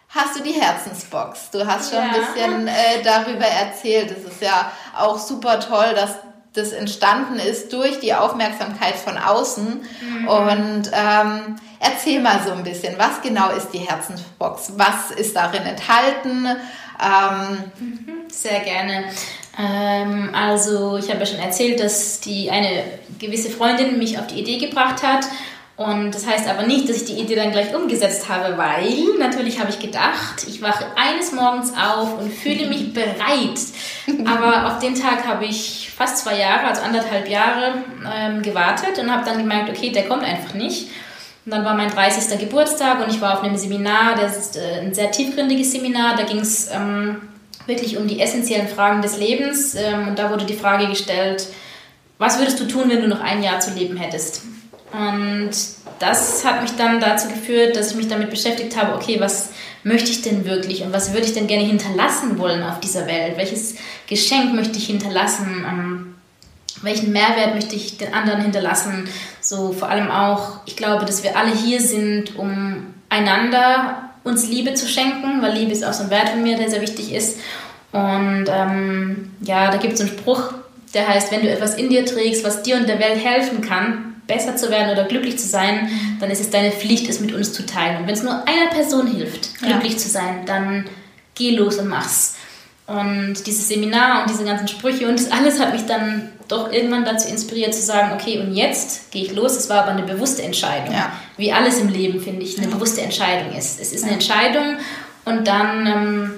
hast 0.09 0.39
du 0.39 0.43
die 0.43 0.53
Herzensbox. 0.53 1.51
Du 1.51 1.67
hast 1.67 1.91
schon 1.91 2.03
ja. 2.03 2.11
ein 2.11 2.13
bisschen 2.13 2.69
äh, 2.69 3.03
darüber 3.05 3.47
erzählt. 3.47 4.11
Es 4.11 4.25
ist 4.25 4.41
ja 4.41 4.71
auch 4.97 5.19
super 5.19 5.61
toll, 5.61 5.93
dass 5.95 6.17
das 6.57 6.73
entstanden 6.73 7.39
ist 7.39 7.73
durch 7.73 8.01
die 8.01 8.15
Aufmerksamkeit 8.15 8.95
von 8.97 9.19
außen. 9.19 9.81
Mhm. 10.01 10.29
Und 10.29 10.91
ähm, 10.93 11.57
erzähl 11.81 12.21
mal 12.21 12.41
so 12.45 12.53
ein 12.53 12.63
bisschen, 12.63 12.99
was 12.99 13.21
genau 13.23 13.51
ist 13.51 13.71
die 13.71 13.79
Herzensbox? 13.79 14.73
Was 14.77 15.11
ist 15.11 15.37
darin 15.37 15.63
enthalten? 15.63 16.47
Ähm, 17.03 17.65
mhm. 17.79 18.09
Sehr 18.31 18.61
gerne. 18.61 19.05
Ähm, 19.59 20.31
also 20.35 20.97
ich 20.97 21.09
habe 21.11 21.21
ja 21.21 21.27
schon 21.27 21.39
erzählt, 21.39 21.81
dass 21.81 22.21
die 22.21 22.51
eine 22.51 22.85
gewisse 23.19 23.51
Freundin 23.51 23.99
mich 23.99 24.19
auf 24.19 24.27
die 24.27 24.41
Idee 24.41 24.59
gebracht 24.59 25.03
hat. 25.03 25.27
Und 25.77 26.15
das 26.15 26.27
heißt 26.27 26.49
aber 26.49 26.63
nicht, 26.63 26.89
dass 26.89 26.97
ich 26.97 27.05
die 27.05 27.21
Idee 27.21 27.35
dann 27.35 27.51
gleich 27.51 27.75
umgesetzt 27.75 28.31
habe, 28.31 28.57
weil 28.57 28.95
natürlich 29.19 29.61
habe 29.61 29.69
ich 29.69 29.79
gedacht, 29.79 30.47
ich 30.49 30.63
wache 30.63 30.87
eines 30.97 31.33
Morgens 31.33 31.73
auf 31.77 32.19
und 32.19 32.33
fühle 32.33 32.67
mich 32.67 32.93
bereit. 32.95 33.61
Aber 34.25 34.69
auf 34.69 34.79
den 34.79 34.95
Tag 34.95 35.27
habe 35.27 35.45
ich 35.45 35.93
fast 35.95 36.19
zwei 36.19 36.39
Jahre, 36.39 36.69
also 36.69 36.83
anderthalb 36.83 37.29
Jahre 37.29 37.75
ähm, 38.11 38.43
gewartet 38.43 38.99
und 38.99 39.11
habe 39.13 39.25
dann 39.25 39.39
gemerkt, 39.39 39.69
okay, 39.69 39.91
der 39.91 40.09
kommt 40.09 40.25
einfach 40.25 40.55
nicht. 40.55 40.89
Und 41.45 41.53
dann 41.53 41.65
war 41.65 41.75
mein 41.75 41.91
30. 41.91 42.39
Geburtstag 42.41 43.05
und 43.05 43.13
ich 43.13 43.21
war 43.21 43.35
auf 43.35 43.45
einem 43.45 43.57
Seminar, 43.57 44.17
das 44.17 44.37
ist 44.39 44.57
äh, 44.57 44.81
ein 44.81 44.95
sehr 44.95 45.11
tiefgründiges 45.11 45.73
Seminar, 45.73 46.17
da 46.17 46.23
ging 46.25 46.41
es... 46.41 46.71
Ähm, 46.73 47.21
wirklich 47.67 47.97
um 47.97 48.07
die 48.07 48.21
essentiellen 48.21 48.69
Fragen 48.69 49.03
des 49.03 49.19
Lebens. 49.19 49.75
Ähm, 49.75 50.09
und 50.09 50.19
da 50.19 50.31
wurde 50.31 50.45
die 50.45 50.55
Frage 50.55 50.87
gestellt, 50.87 51.47
was 52.19 52.39
würdest 52.39 52.61
du 52.61 52.65
tun, 52.67 52.89
wenn 52.89 53.03
du 53.03 53.09
noch 53.09 53.21
ein 53.21 53.43
Jahr 53.43 53.61
zu 53.61 53.75
leben 53.75 53.97
hättest? 53.97 54.43
Und 54.97 55.51
das 55.99 56.45
hat 56.45 56.63
mich 56.63 56.75
dann 56.77 57.01
dazu 57.01 57.29
geführt, 57.29 57.77
dass 57.77 57.91
ich 57.91 57.97
mich 57.97 58.09
damit 58.09 58.31
beschäftigt 58.31 58.77
habe, 58.77 58.95
okay, 58.95 59.21
was 59.21 59.51
möchte 59.83 60.11
ich 60.11 60.23
denn 60.23 60.47
wirklich 60.47 60.83
und 60.83 60.93
was 60.93 61.13
würde 61.13 61.27
ich 61.27 61.35
denn 61.35 61.47
gerne 61.47 61.65
hinterlassen 61.65 62.39
wollen 62.39 62.63
auf 62.63 62.81
dieser 62.81 63.07
Welt? 63.07 63.37
Welches 63.37 63.77
Geschenk 64.07 64.55
möchte 64.55 64.79
ich 64.79 64.87
hinterlassen? 64.87 65.65
Ähm, 65.69 66.15
welchen 66.83 67.13
Mehrwert 67.13 67.55
möchte 67.55 67.77
ich 67.77 67.99
den 67.99 68.15
anderen 68.15 68.41
hinterlassen? 68.41 69.09
So 69.41 69.73
vor 69.73 69.91
allem 69.91 70.11
auch, 70.11 70.61
ich 70.65 70.77
glaube, 70.77 71.05
dass 71.05 71.23
wir 71.23 71.37
alle 71.37 71.55
hier 71.55 71.81
sind, 71.81 72.37
um 72.37 72.95
einander 73.11 74.11
uns 74.25 74.49
Liebe 74.49 74.75
zu 74.75 74.89
schenken, 74.89 75.43
weil 75.43 75.53
Liebe 75.53 75.73
ist 75.73 75.85
auch 75.85 75.93
so 75.93 76.05
ein 76.05 76.11
Wert 76.11 76.31
von 76.31 76.43
mir, 76.43 76.57
der 76.57 76.71
sehr 76.71 76.81
wichtig 76.81 77.13
ist. 77.13 77.39
Und 77.93 78.47
ähm, 78.49 79.33
ja, 79.43 79.71
da 79.71 79.77
gibt 79.77 79.95
es 79.95 80.01
einen 80.01 80.11
Spruch, 80.11 80.53
der 80.95 81.07
heißt, 81.07 81.31
wenn 81.31 81.43
du 81.43 81.51
etwas 81.51 81.75
in 81.77 81.89
dir 81.91 82.05
trägst, 82.05 82.45
was 82.45 82.63
dir 82.63 82.77
und 82.77 82.89
der 82.89 82.99
Welt 82.99 83.23
helfen 83.23 83.61
kann, 83.61 84.06
besser 84.27 84.57
zu 84.57 84.71
werden 84.71 84.91
oder 84.91 85.05
glücklich 85.05 85.39
zu 85.39 85.47
sein, 85.47 85.89
dann 86.21 86.31
ist 86.31 86.41
es 86.41 86.51
deine 86.51 86.73
Pflicht, 86.73 87.09
es 87.09 87.21
mit 87.21 87.33
uns 87.33 87.53
zu 87.53 87.65
teilen. 87.65 87.99
Und 87.99 88.07
wenn 88.07 88.15
es 88.15 88.23
nur 88.23 88.47
einer 88.47 88.71
Person 88.71 89.07
hilft, 89.07 89.59
glücklich 89.61 89.93
ja. 89.93 89.99
zu 89.99 90.09
sein, 90.09 90.45
dann 90.47 90.87
geh 91.35 91.57
los 91.57 91.79
und 91.79 91.89
mach's. 91.89 92.37
Und 92.87 93.47
dieses 93.47 93.69
Seminar 93.69 94.23
und 94.23 94.31
diese 94.31 94.45
ganzen 94.45 94.69
Sprüche 94.69 95.09
und 95.09 95.19
das 95.19 95.33
alles 95.33 95.59
hat 95.59 95.73
mich 95.73 95.87
dann 95.87 96.31
doch 96.47 96.73
irgendwann 96.73 97.05
dazu 97.05 97.29
inspiriert 97.29 97.75
zu 97.75 97.83
sagen, 97.83 98.13
okay, 98.15 98.39
und 98.39 98.55
jetzt 98.55 99.11
gehe 99.11 99.25
ich 99.25 99.33
los. 99.33 99.57
Es 99.57 99.69
war 99.69 99.83
aber 99.83 99.91
eine 99.91 100.05
bewusste 100.05 100.43
Entscheidung. 100.43 100.95
Ja. 100.95 101.13
Wie 101.37 101.53
alles 101.53 101.79
im 101.81 101.89
Leben, 101.89 102.21
finde 102.21 102.45
ich, 102.45 102.57
eine 102.57 102.69
ja. 102.69 102.75
bewusste 102.75 103.01
Entscheidung 103.01 103.57
ist. 103.57 103.81
Es 103.81 103.93
ist 103.93 104.05
eine 104.05 104.13
Entscheidung 104.13 104.77
und 105.25 105.49
dann 105.49 105.87
ähm, 105.87 106.31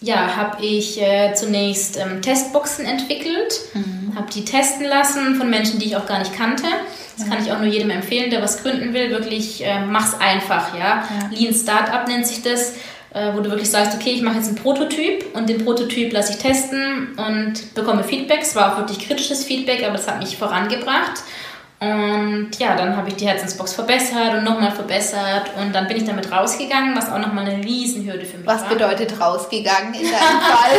ja, 0.00 0.34
habe 0.36 0.64
ich 0.64 1.00
äh, 1.00 1.34
zunächst 1.34 1.96
ähm, 1.98 2.22
Testboxen 2.22 2.84
entwickelt, 2.84 3.60
mhm. 3.74 3.99
Habe 4.14 4.30
die 4.32 4.44
testen 4.44 4.86
lassen 4.86 5.36
von 5.36 5.50
Menschen, 5.50 5.78
die 5.78 5.86
ich 5.86 5.96
auch 5.96 6.06
gar 6.06 6.18
nicht 6.18 6.36
kannte. 6.36 6.66
Das 7.16 7.28
kann 7.28 7.42
ich 7.42 7.52
auch 7.52 7.58
nur 7.58 7.68
jedem 7.68 7.90
empfehlen, 7.90 8.30
der 8.30 8.42
was 8.42 8.62
gründen 8.62 8.94
will. 8.94 9.10
Wirklich, 9.10 9.64
äh, 9.64 9.84
mach's 9.84 10.14
einfach, 10.18 10.74
ja. 10.78 11.04
ja. 11.08 11.30
Lean 11.30 11.54
Startup 11.54 12.06
nennt 12.08 12.26
sich 12.26 12.42
das 12.42 12.74
äh, 13.12 13.34
wo 13.34 13.40
du 13.40 13.50
wirklich 13.50 13.70
sagst, 13.70 13.94
okay, 13.94 14.10
ich 14.10 14.22
mache 14.22 14.36
jetzt 14.36 14.48
einen 14.48 14.56
Prototyp 14.56 15.34
und 15.34 15.48
den 15.48 15.64
Prototyp 15.64 16.12
lasse 16.12 16.32
ich 16.32 16.38
testen 16.38 17.08
und 17.16 17.74
bekomme 17.74 18.04
Feedback. 18.04 18.40
Es 18.42 18.54
war 18.54 18.72
auch 18.72 18.78
wirklich 18.78 19.00
kritisches 19.00 19.44
Feedback, 19.44 19.82
aber 19.82 19.96
das 19.96 20.06
hat 20.06 20.20
mich 20.20 20.36
vorangebracht. 20.36 21.22
Und 21.80 22.50
ja, 22.58 22.76
dann 22.76 22.94
habe 22.94 23.08
ich 23.08 23.16
die 23.16 23.26
Herzensbox 23.26 23.72
verbessert 23.72 24.34
und 24.34 24.44
nochmal 24.44 24.70
verbessert 24.70 25.50
und 25.58 25.74
dann 25.74 25.88
bin 25.88 25.96
ich 25.96 26.04
damit 26.04 26.30
rausgegangen, 26.30 26.94
was 26.94 27.10
auch 27.10 27.18
nochmal 27.18 27.46
eine 27.46 27.64
Riesenhürde 27.64 28.26
für 28.26 28.36
mich 28.36 28.46
was 28.46 28.62
war. 28.62 28.70
Was 28.70 28.76
bedeutet 28.76 29.18
rausgegangen 29.18 29.94
in 29.94 30.02
deinem 30.02 30.12
Fall? 30.42 30.76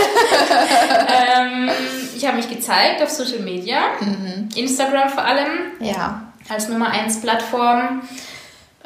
ähm, 1.39 1.69
ich 2.15 2.23
habe 2.27 2.37
mich 2.37 2.49
gezeigt 2.49 3.01
auf 3.01 3.09
Social 3.09 3.39
Media, 3.39 3.79
mhm. 3.99 4.49
Instagram 4.55 5.09
vor 5.09 5.25
allem, 5.25 5.71
ja. 5.79 6.21
als 6.47 6.69
Nummer 6.69 6.91
1 6.91 7.21
Plattform 7.21 8.03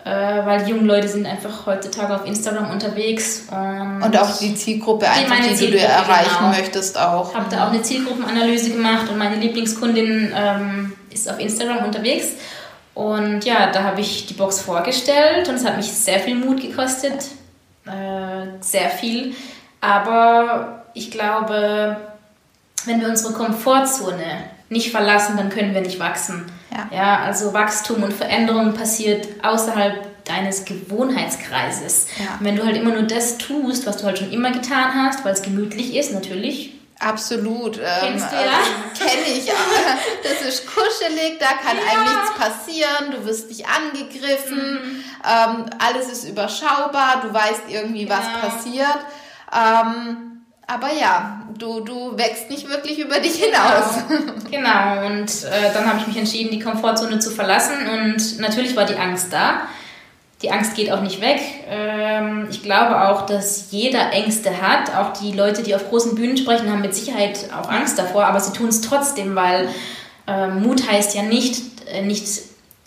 äh, 0.06 0.46
weil 0.46 0.64
die 0.64 0.70
jungen 0.70 0.86
Leute 0.86 1.08
sind 1.08 1.26
einfach 1.26 1.66
heutzutage 1.66 2.16
auf 2.16 2.28
Instagram 2.28 2.70
unterwegs. 2.70 3.48
Und, 3.50 4.04
und 4.04 4.18
auch 4.18 4.38
die 4.38 4.54
Zielgruppe 4.54 5.10
einfach, 5.10 5.38
die, 5.40 5.56
die 5.56 5.72
du 5.72 5.80
erreichen 5.80 6.38
genau. 6.38 6.52
möchtest 6.52 7.00
auch. 7.00 7.32
Ich 7.32 7.36
habe 7.36 7.48
da 7.50 7.66
auch 7.66 7.72
eine 7.72 7.82
Zielgruppenanalyse 7.82 8.70
gemacht 8.70 9.10
und 9.10 9.18
meine 9.18 9.38
Lieblingskundin 9.38 10.32
ähm, 10.36 10.94
ist 11.16 11.30
auf 11.30 11.40
Instagram 11.40 11.86
unterwegs. 11.86 12.34
Und 12.94 13.44
ja, 13.44 13.72
da 13.72 13.84
habe 13.84 14.02
ich 14.02 14.28
die 14.28 14.34
Box 14.34 14.62
vorgestellt 14.62 15.50
und 15.50 15.56
es 15.56 15.66
hat 15.66 15.78
mich 15.78 15.92
sehr 15.92 16.20
viel 16.20 16.36
Mut 16.36 16.62
gekostet. 16.62 17.26
Äh, 17.86 18.62
sehr 18.62 18.90
viel. 18.90 19.36
Aber 19.82 20.86
ich 20.94 21.12
glaube, 21.12 21.98
wenn 22.86 23.02
wir 23.02 23.10
unsere 23.10 23.34
Komfortzone 23.34 24.46
nicht 24.70 24.92
verlassen, 24.92 25.38
dann 25.38 25.50
können 25.50 25.74
wir 25.74 25.82
nicht 25.82 26.00
wachsen. 26.00 26.46
Ja. 26.72 26.90
ja, 26.96 27.20
also 27.24 27.54
Wachstum 27.54 28.04
und 28.04 28.14
Veränderung 28.14 28.74
passiert 28.74 29.28
außerhalb 29.44 30.24
deines 30.26 30.66
Gewohnheitskreises. 30.66 32.08
Ja. 32.18 32.38
Und 32.40 32.46
wenn 32.46 32.56
du 32.56 32.66
halt 32.66 32.78
immer 32.78 32.92
nur 32.92 33.04
das 33.04 33.38
tust, 33.38 33.86
was 33.86 33.98
du 33.98 34.06
halt 34.06 34.18
schon 34.18 34.32
immer 34.32 34.52
getan 34.52 34.94
hast, 34.96 35.24
weil 35.24 35.34
es 35.34 35.42
gemütlich 35.42 35.96
ist, 35.96 36.14
natürlich. 36.14 36.75
Absolut. 37.00 37.74
Kennst 37.74 38.26
ähm, 38.26 38.30
du 38.32 38.36
ja? 38.36 38.52
Also, 38.58 39.06
Kenne 39.06 39.38
ich. 39.38 39.52
Das 40.24 40.42
ist 40.42 40.66
kuschelig, 40.66 41.40
da 41.40 41.48
kann 41.48 41.78
ja. 41.78 41.92
einem 41.92 42.04
nichts 42.04 42.34
passieren, 42.38 43.12
du 43.12 43.26
wirst 43.26 43.50
nicht 43.50 43.66
angegriffen, 43.68 44.74
mhm. 44.74 45.04
ähm, 45.24 45.66
alles 45.78 46.08
ist 46.10 46.24
überschaubar, 46.24 47.22
du 47.22 47.34
weißt 47.34 47.64
irgendwie, 47.68 48.10
was 48.10 48.24
ja. 48.26 48.48
passiert. 48.48 48.98
Ähm, 49.54 50.36
aber 50.68 50.92
ja, 50.94 51.42
du, 51.58 51.82
du 51.82 52.18
wächst 52.18 52.50
nicht 52.50 52.68
wirklich 52.70 53.00
über 53.00 53.20
dich 53.20 53.36
hinaus. 53.36 54.04
Genau, 54.50 54.96
genau. 54.96 55.06
und 55.06 55.44
äh, 55.44 55.74
dann 55.74 55.88
habe 55.88 56.00
ich 56.00 56.08
mich 56.08 56.18
entschieden, 56.18 56.52
die 56.52 56.60
Komfortzone 56.60 57.20
zu 57.20 57.30
verlassen 57.30 57.88
und 57.88 58.40
natürlich 58.40 58.76
war 58.76 58.86
die 58.86 58.96
Angst 58.96 59.32
da. 59.32 59.68
Die 60.46 60.52
Angst 60.52 60.76
geht 60.76 60.92
auch 60.92 61.02
nicht 61.02 61.22
weg. 61.22 61.42
Ähm, 61.68 62.48
ich 62.52 62.62
glaube 62.62 63.10
auch, 63.10 63.26
dass 63.26 63.72
jeder 63.72 64.12
Ängste 64.12 64.62
hat. 64.62 64.96
Auch 64.96 65.14
die 65.14 65.32
Leute, 65.32 65.64
die 65.64 65.74
auf 65.74 65.90
großen 65.90 66.14
Bühnen 66.14 66.38
sprechen, 66.38 66.72
haben 66.72 66.82
mit 66.82 66.94
Sicherheit 66.94 67.50
auch 67.52 67.68
Angst 67.68 67.98
davor, 67.98 68.26
aber 68.26 68.40
sie 68.40 68.54
tun 68.54 68.68
es 68.68 68.82
trotzdem, 68.82 69.36
weil 69.36 69.68
äh, 70.28 70.50
Mut 70.50 70.88
heißt 70.88 71.16
ja 71.16 71.24
nicht, 71.24 71.64
äh, 71.92 72.04
nicht 72.04 72.28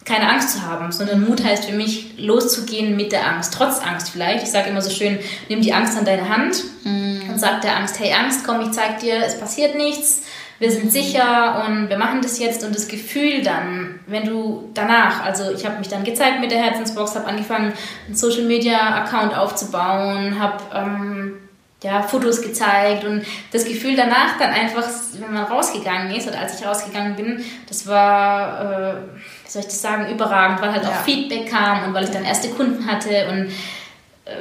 keine 0.05 0.31
Angst 0.31 0.53
zu 0.53 0.63
haben, 0.63 0.93
sondern 0.93 1.27
Mut 1.29 1.45
heißt 1.45 1.65
für 1.65 1.75
mich 1.75 2.17
loszugehen 2.17 2.97
mit 2.97 3.11
der 3.11 3.27
Angst, 3.27 3.53
trotz 3.53 3.81
Angst 3.81 4.11
vielleicht. 4.11 4.45
Ich 4.45 4.51
sage 4.51 4.71
immer 4.71 4.81
so 4.81 4.91
schön, 4.91 5.19
nimm 5.49 5.61
die 5.61 5.73
Angst 5.73 5.99
an 5.99 6.05
deine 6.05 6.29
Hand 6.29 6.63
mhm. 6.85 7.23
und 7.29 7.41
sag 7.41 7.61
der 7.63 7.77
Angst, 7.77 7.99
hey 7.99 8.13
Angst, 8.13 8.47
komm, 8.47 8.61
ich 8.61 8.71
zeig 8.71 9.01
dir, 9.01 9.17
es 9.27 9.39
passiert 9.39 9.75
nichts 9.75 10.23
wir 10.59 10.73
sind 10.73 10.91
sicher 10.91 11.65
und 11.67 11.89
wir 11.89 11.99
machen 11.99 12.21
das 12.21 12.39
jetzt 12.39 12.65
und 12.65 12.75
das 12.75 12.89
Gefühl 12.89 13.43
dann, 13.43 14.01
wenn 14.07 14.25
du 14.25 14.71
danach, 14.75 15.25
also 15.25 15.53
ich 15.53 15.65
habe 15.65 15.79
mich 15.79 15.89
dann 15.89 16.03
gezeigt 16.03 16.41
mit 16.41 16.51
der 16.51 16.59
Herzensbox, 16.59 17.15
habe 17.15 17.27
angefangen, 17.27 17.73
einen 18.07 18.17
Social 18.17 18.43
Media 18.43 18.79
Account 19.03 19.37
aufzubauen, 19.37 20.41
habe 20.41 20.59
ähm, 20.75 21.35
ja, 21.83 22.03
Fotos 22.03 22.43
gezeigt 22.43 23.05
und 23.05 23.25
das 23.53 23.65
Gefühl 23.65 23.95
danach 23.95 24.37
dann 24.39 24.51
einfach, 24.51 24.83
wenn 25.21 25.33
man 25.33 25.45
rausgegangen 25.45 26.11
ist 26.15 26.27
oder 26.27 26.41
als 26.41 26.59
ich 26.59 26.67
rausgegangen 26.67 27.15
bin, 27.15 27.45
das 27.69 27.87
war, 27.87 28.61
äh, 28.61 28.95
wie 29.45 29.51
soll 29.51 29.61
ich 29.61 29.69
das 29.69 29.81
sagen, 29.81 30.13
überragend, 30.13 30.61
weil 30.61 30.73
halt 30.73 30.83
ja. 30.83 30.91
auch 30.91 31.05
Feedback 31.05 31.49
kam 31.49 31.85
und 31.85 31.95
weil 31.95 32.03
ich 32.03 32.11
dann 32.11 32.25
erste 32.25 32.49
Kunden 32.49 32.85
hatte 32.91 33.29
und 33.31 33.53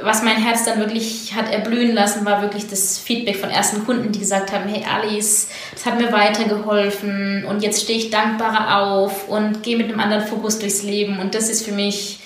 was 0.02 0.22
mein 0.22 0.36
Herz 0.36 0.66
dann 0.66 0.80
wirklich 0.80 1.34
hat 1.34 1.52
erblühen 1.52 1.94
lassen, 1.94 2.26
war 2.26 2.42
wirklich 2.42 2.68
das 2.68 2.98
Feedback 2.98 3.38
von 3.38 3.50
ersten 3.50 3.86
Kunden, 3.86 4.12
die 4.12 4.20
gesagt 4.20 4.52
haben, 4.52 4.68
hey 4.68 4.86
Alice, 4.86 5.48
das 5.72 5.86
hat 5.86 5.98
mir 5.98 6.12
weitergeholfen 6.12 7.46
und 7.46 7.64
jetzt 7.64 7.84
stehe 7.84 7.98
ich 7.98 8.10
dankbarer 8.10 8.82
auf 8.82 9.30
und 9.30 9.64
gehe 9.64 9.78
mit 9.78 9.88
einem 9.88 10.00
anderen 10.00 10.26
Fokus 10.26 10.60
durchs 10.60 10.84
Leben 10.84 11.20
und 11.20 11.34
das 11.36 11.50
ist 11.50 11.66
für 11.66 11.72
mich, 11.72 12.20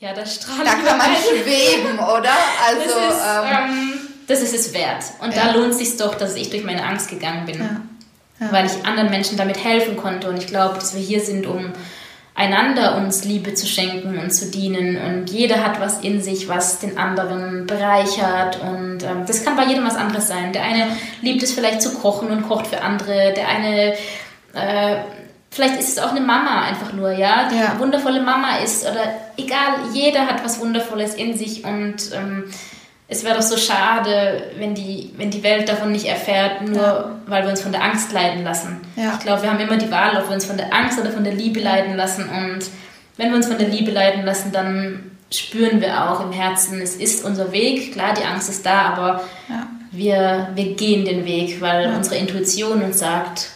ja, 0.00 0.12
das 0.12 0.34
strahlt. 0.34 0.66
Da 0.66 0.72
kann 0.72 0.98
man 0.98 1.10
schweben, 1.16 1.98
oder? 1.98 2.34
Also, 2.66 2.82
das 2.84 3.14
ist, 3.14 3.22
ähm, 3.26 3.70
ähm, 3.70 3.92
das 4.26 4.42
ist 4.42 4.54
es 4.54 4.74
wert. 4.74 5.04
Und 5.20 5.34
ja. 5.34 5.46
da 5.46 5.52
lohnt 5.52 5.70
es 5.70 5.78
sich 5.78 5.96
doch, 5.96 6.14
dass 6.14 6.36
ich 6.36 6.50
durch 6.50 6.64
meine 6.64 6.84
Angst 6.84 7.08
gegangen 7.08 7.46
bin. 7.46 7.58
Ja. 7.58 7.80
Ja. 8.40 8.52
Weil 8.52 8.66
ich 8.66 8.84
anderen 8.84 9.10
Menschen 9.10 9.36
damit 9.36 9.62
helfen 9.62 9.96
konnte 9.96 10.28
und 10.28 10.36
ich 10.36 10.48
glaube, 10.48 10.74
dass 10.74 10.94
wir 10.94 11.00
hier 11.00 11.20
sind, 11.20 11.46
um 11.46 11.72
einander 12.34 12.96
uns 12.96 13.24
Liebe 13.24 13.54
zu 13.54 13.66
schenken 13.66 14.18
und 14.18 14.30
zu 14.30 14.50
dienen. 14.50 14.96
Und 14.96 15.30
jeder 15.30 15.64
hat 15.64 15.80
was 15.80 16.00
in 16.00 16.22
sich, 16.22 16.48
was 16.48 16.78
den 16.78 16.98
anderen 16.98 17.66
bereichert. 17.66 18.60
Und 18.60 19.02
ähm, 19.02 19.24
das 19.26 19.44
kann 19.44 19.56
bei 19.56 19.64
jedem 19.64 19.84
was 19.84 19.96
anderes 19.96 20.28
sein. 20.28 20.52
Der 20.52 20.62
eine 20.62 20.88
liebt 21.20 21.42
es 21.42 21.52
vielleicht 21.52 21.82
zu 21.82 21.94
kochen 21.94 22.30
und 22.30 22.48
kocht 22.48 22.68
für 22.68 22.82
andere. 22.82 23.34
Der 23.34 23.48
eine, 23.48 23.92
äh, 24.54 25.02
vielleicht 25.50 25.78
ist 25.78 25.90
es 25.90 25.98
auch 25.98 26.12
eine 26.12 26.20
Mama 26.20 26.62
einfach 26.62 26.92
nur, 26.92 27.12
ja, 27.12 27.48
die 27.50 27.56
ja. 27.56 27.78
wundervolle 27.78 28.22
Mama 28.22 28.58
ist. 28.58 28.84
Oder 28.84 29.14
egal, 29.36 29.92
jeder 29.92 30.26
hat 30.26 30.42
was 30.42 30.58
Wundervolles 30.60 31.14
in 31.14 31.36
sich. 31.36 31.64
Und 31.64 32.12
ähm, 32.14 32.44
es 33.12 33.24
wäre 33.24 33.36
doch 33.36 33.42
so 33.42 33.58
schade, 33.58 34.50
wenn 34.56 34.74
die, 34.74 35.12
wenn 35.18 35.30
die 35.30 35.42
Welt 35.42 35.68
davon 35.68 35.92
nicht 35.92 36.06
erfährt, 36.06 36.62
nur 36.62 36.82
ja. 36.82 37.20
weil 37.26 37.42
wir 37.42 37.50
uns 37.50 37.60
von 37.60 37.70
der 37.70 37.84
Angst 37.84 38.10
leiden 38.10 38.42
lassen. 38.42 38.80
Ja. 38.96 39.12
Ich 39.12 39.20
glaube, 39.20 39.42
wir 39.42 39.50
haben 39.50 39.60
immer 39.60 39.76
die 39.76 39.90
Wahl, 39.90 40.16
ob 40.16 40.28
wir 40.28 40.34
uns 40.34 40.46
von 40.46 40.56
der 40.56 40.72
Angst 40.72 40.98
oder 40.98 41.10
von 41.10 41.22
der 41.22 41.34
Liebe 41.34 41.60
leiden 41.60 41.94
lassen. 41.94 42.24
Und 42.24 42.64
wenn 43.18 43.28
wir 43.28 43.36
uns 43.36 43.46
von 43.46 43.58
der 43.58 43.68
Liebe 43.68 43.90
leiden 43.90 44.24
lassen, 44.24 44.50
dann 44.50 45.10
spüren 45.30 45.82
wir 45.82 46.10
auch 46.10 46.24
im 46.24 46.32
Herzen, 46.32 46.80
es 46.80 46.96
ist 46.96 47.24
unser 47.24 47.52
Weg. 47.52 47.92
Klar, 47.92 48.14
die 48.14 48.24
Angst 48.24 48.48
ist 48.48 48.64
da, 48.64 48.82
aber 48.82 49.22
ja. 49.48 49.66
wir, 49.90 50.48
wir 50.54 50.74
gehen 50.74 51.04
den 51.04 51.26
Weg, 51.26 51.60
weil 51.60 51.94
unsere 51.94 52.16
Intuition 52.16 52.82
uns 52.82 52.98
sagt, 52.98 53.50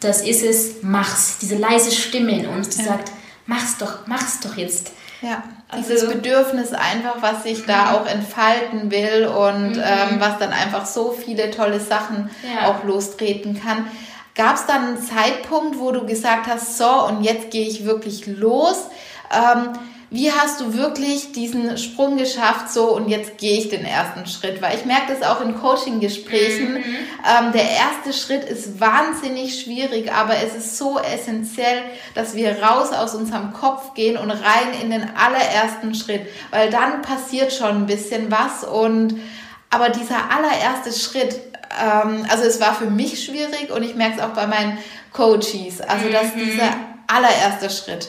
das 0.00 0.22
ist 0.22 0.42
es, 0.42 0.82
mach's. 0.82 1.38
Diese 1.40 1.56
leise 1.56 1.92
Stimme 1.92 2.40
in 2.40 2.46
uns, 2.48 2.70
die 2.70 2.82
sagt, 2.82 3.12
mach's 3.46 3.78
doch, 3.78 4.06
mach's 4.06 4.40
doch 4.40 4.56
jetzt. 4.56 4.90
Also, 5.68 5.90
Dieses 5.90 6.08
Bedürfnis 6.08 6.72
einfach, 6.72 7.20
was 7.20 7.42
sich 7.42 7.66
da 7.66 7.92
auch 7.92 8.06
entfalten 8.06 8.90
will 8.90 9.26
und 9.26 9.76
mhm. 9.76 9.82
ähm, 9.84 10.20
was 10.20 10.38
dann 10.38 10.52
einfach 10.52 10.86
so 10.86 11.10
viele 11.10 11.50
tolle 11.50 11.80
Sachen 11.80 12.30
ja. 12.42 12.70
auch 12.70 12.84
lostreten 12.84 13.60
kann. 13.60 13.86
Gab 14.36 14.56
es 14.56 14.66
dann 14.66 14.84
einen 14.84 15.02
Zeitpunkt, 15.02 15.78
wo 15.78 15.90
du 15.90 16.06
gesagt 16.06 16.46
hast, 16.46 16.78
so 16.78 17.06
und 17.06 17.22
jetzt 17.22 17.50
gehe 17.50 17.66
ich 17.66 17.84
wirklich 17.84 18.26
los? 18.26 18.88
Ähm, 19.32 19.72
wie 20.08 20.30
hast 20.30 20.60
du 20.60 20.74
wirklich 20.74 21.32
diesen 21.32 21.76
Sprung 21.78 22.16
geschafft, 22.16 22.70
so 22.70 22.94
und 22.94 23.08
jetzt 23.08 23.38
gehe 23.38 23.58
ich 23.58 23.70
den 23.70 23.84
ersten 23.84 24.26
Schritt? 24.26 24.62
Weil 24.62 24.76
ich 24.76 24.84
merke 24.84 25.12
das 25.12 25.28
auch 25.28 25.40
in 25.40 25.58
Coaching-Gesprächen. 25.58 26.74
Mhm. 26.74 26.84
Ähm, 27.28 27.52
der 27.52 27.68
erste 27.68 28.12
Schritt 28.12 28.44
ist 28.44 28.78
wahnsinnig 28.78 29.60
schwierig, 29.60 30.12
aber 30.12 30.36
es 30.36 30.54
ist 30.54 30.78
so 30.78 31.00
essentiell, 31.00 31.82
dass 32.14 32.36
wir 32.36 32.62
raus 32.62 32.92
aus 32.92 33.16
unserem 33.16 33.52
Kopf 33.52 33.94
gehen 33.94 34.16
und 34.16 34.30
rein 34.30 34.80
in 34.80 34.90
den 34.90 35.10
allerersten 35.16 35.94
Schritt, 35.94 36.28
weil 36.52 36.70
dann 36.70 37.02
passiert 37.02 37.52
schon 37.52 37.70
ein 37.70 37.86
bisschen 37.86 38.30
was 38.30 38.62
und 38.62 39.18
aber 39.70 39.88
dieser 39.88 40.30
allererste 40.30 40.92
Schritt, 40.92 41.40
ähm, 41.82 42.24
also 42.30 42.44
es 42.44 42.60
war 42.60 42.76
für 42.76 42.88
mich 42.88 43.24
schwierig 43.24 43.72
und 43.74 43.82
ich 43.82 43.96
merke 43.96 44.18
es 44.18 44.22
auch 44.22 44.34
bei 44.34 44.46
meinen 44.46 44.78
Coaches, 45.12 45.80
also 45.80 46.08
dass 46.10 46.36
mhm. 46.36 46.44
dieser 46.44 46.76
allererste 47.08 47.70
Schritt 47.70 48.08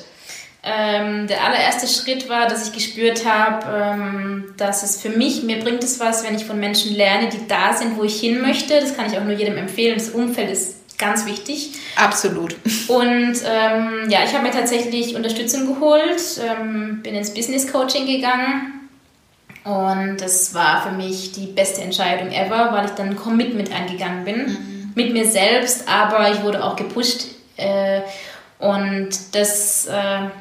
ähm, 0.70 1.28
der 1.28 1.46
allererste 1.46 1.88
Schritt 1.88 2.28
war, 2.28 2.48
dass 2.48 2.68
ich 2.68 2.74
gespürt 2.74 3.26
habe, 3.26 3.66
ähm, 3.72 4.54
dass 4.58 4.84
es 4.84 5.02
für 5.02 5.10
mich, 5.10 5.44
mir 5.44 5.60
bringt 5.60 5.84
es 5.84 6.00
was, 6.00 6.26
wenn 6.26 6.36
ich 6.36 6.46
von 6.46 6.60
Menschen 6.60 6.94
lerne, 6.94 7.30
die 7.30 7.48
da 7.48 7.74
sind, 7.74 7.98
wo 7.98 8.04
ich 8.04 8.20
hin 8.20 8.42
möchte. 8.42 8.80
Das 8.80 8.98
kann 8.98 9.06
ich 9.06 9.18
auch 9.18 9.24
nur 9.24 9.34
jedem 9.34 9.58
empfehlen. 9.58 9.98
Das 9.98 10.10
Umfeld 10.10 10.52
ist 10.52 10.98
ganz 10.98 11.26
wichtig. 11.26 11.72
Absolut. 11.96 12.56
Und 12.88 13.36
ähm, 13.46 14.10
ja, 14.10 14.20
ich 14.26 14.34
habe 14.34 14.44
mir 14.44 14.52
tatsächlich 14.52 15.16
Unterstützung 15.16 15.68
geholt, 15.68 16.22
ähm, 16.46 17.02
bin 17.02 17.16
ins 17.16 17.34
Business 17.34 17.72
Coaching 17.72 18.06
gegangen. 18.06 18.74
Und 19.64 20.18
das 20.20 20.54
war 20.54 20.84
für 20.84 20.92
mich 20.92 21.32
die 21.32 21.48
beste 21.48 21.82
Entscheidung 21.82 22.32
ever, 22.32 22.72
weil 22.72 22.86
ich 22.86 22.92
dann 22.92 23.10
ein 23.10 23.16
Commitment 23.16 23.72
eingegangen 23.74 24.26
bin. 24.26 24.46
Mhm. 24.46 24.92
Mit 24.96 25.14
mir 25.14 25.30
selbst, 25.30 25.88
aber 25.88 26.32
ich 26.32 26.42
wurde 26.42 26.64
auch 26.64 26.76
gepusht. 26.76 27.26
Äh, 27.56 28.02
und 28.60 29.10
das 29.34 29.86
äh, 29.86 29.94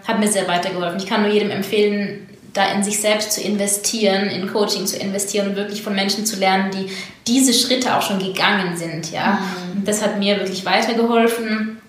hat 0.06 0.18
mir 0.18 0.28
sehr 0.28 0.48
weitergeholfen. 0.48 0.98
Ich 0.98 1.06
kann 1.06 1.22
nur 1.22 1.30
jedem 1.30 1.50
empfehlen, 1.50 2.26
da 2.54 2.70
in 2.70 2.82
sich 2.82 3.00
selbst 3.00 3.32
zu 3.32 3.42
investieren, 3.42 4.28
in 4.28 4.50
Coaching 4.50 4.86
zu 4.86 4.96
investieren 4.96 5.48
und 5.48 5.56
wirklich 5.56 5.82
von 5.82 5.94
Menschen 5.94 6.24
zu 6.24 6.36
lernen, 6.36 6.70
die 6.70 6.90
diese 7.26 7.52
Schritte 7.52 7.94
auch 7.94 8.02
schon 8.02 8.18
gegangen 8.18 8.76
sind. 8.76 9.12
Ja? 9.12 9.40
Mhm. 9.74 9.84
Das 9.84 10.02
hat 10.02 10.18
mir 10.18 10.38
wirklich 10.38 10.64
weitergeholfen 10.64 11.80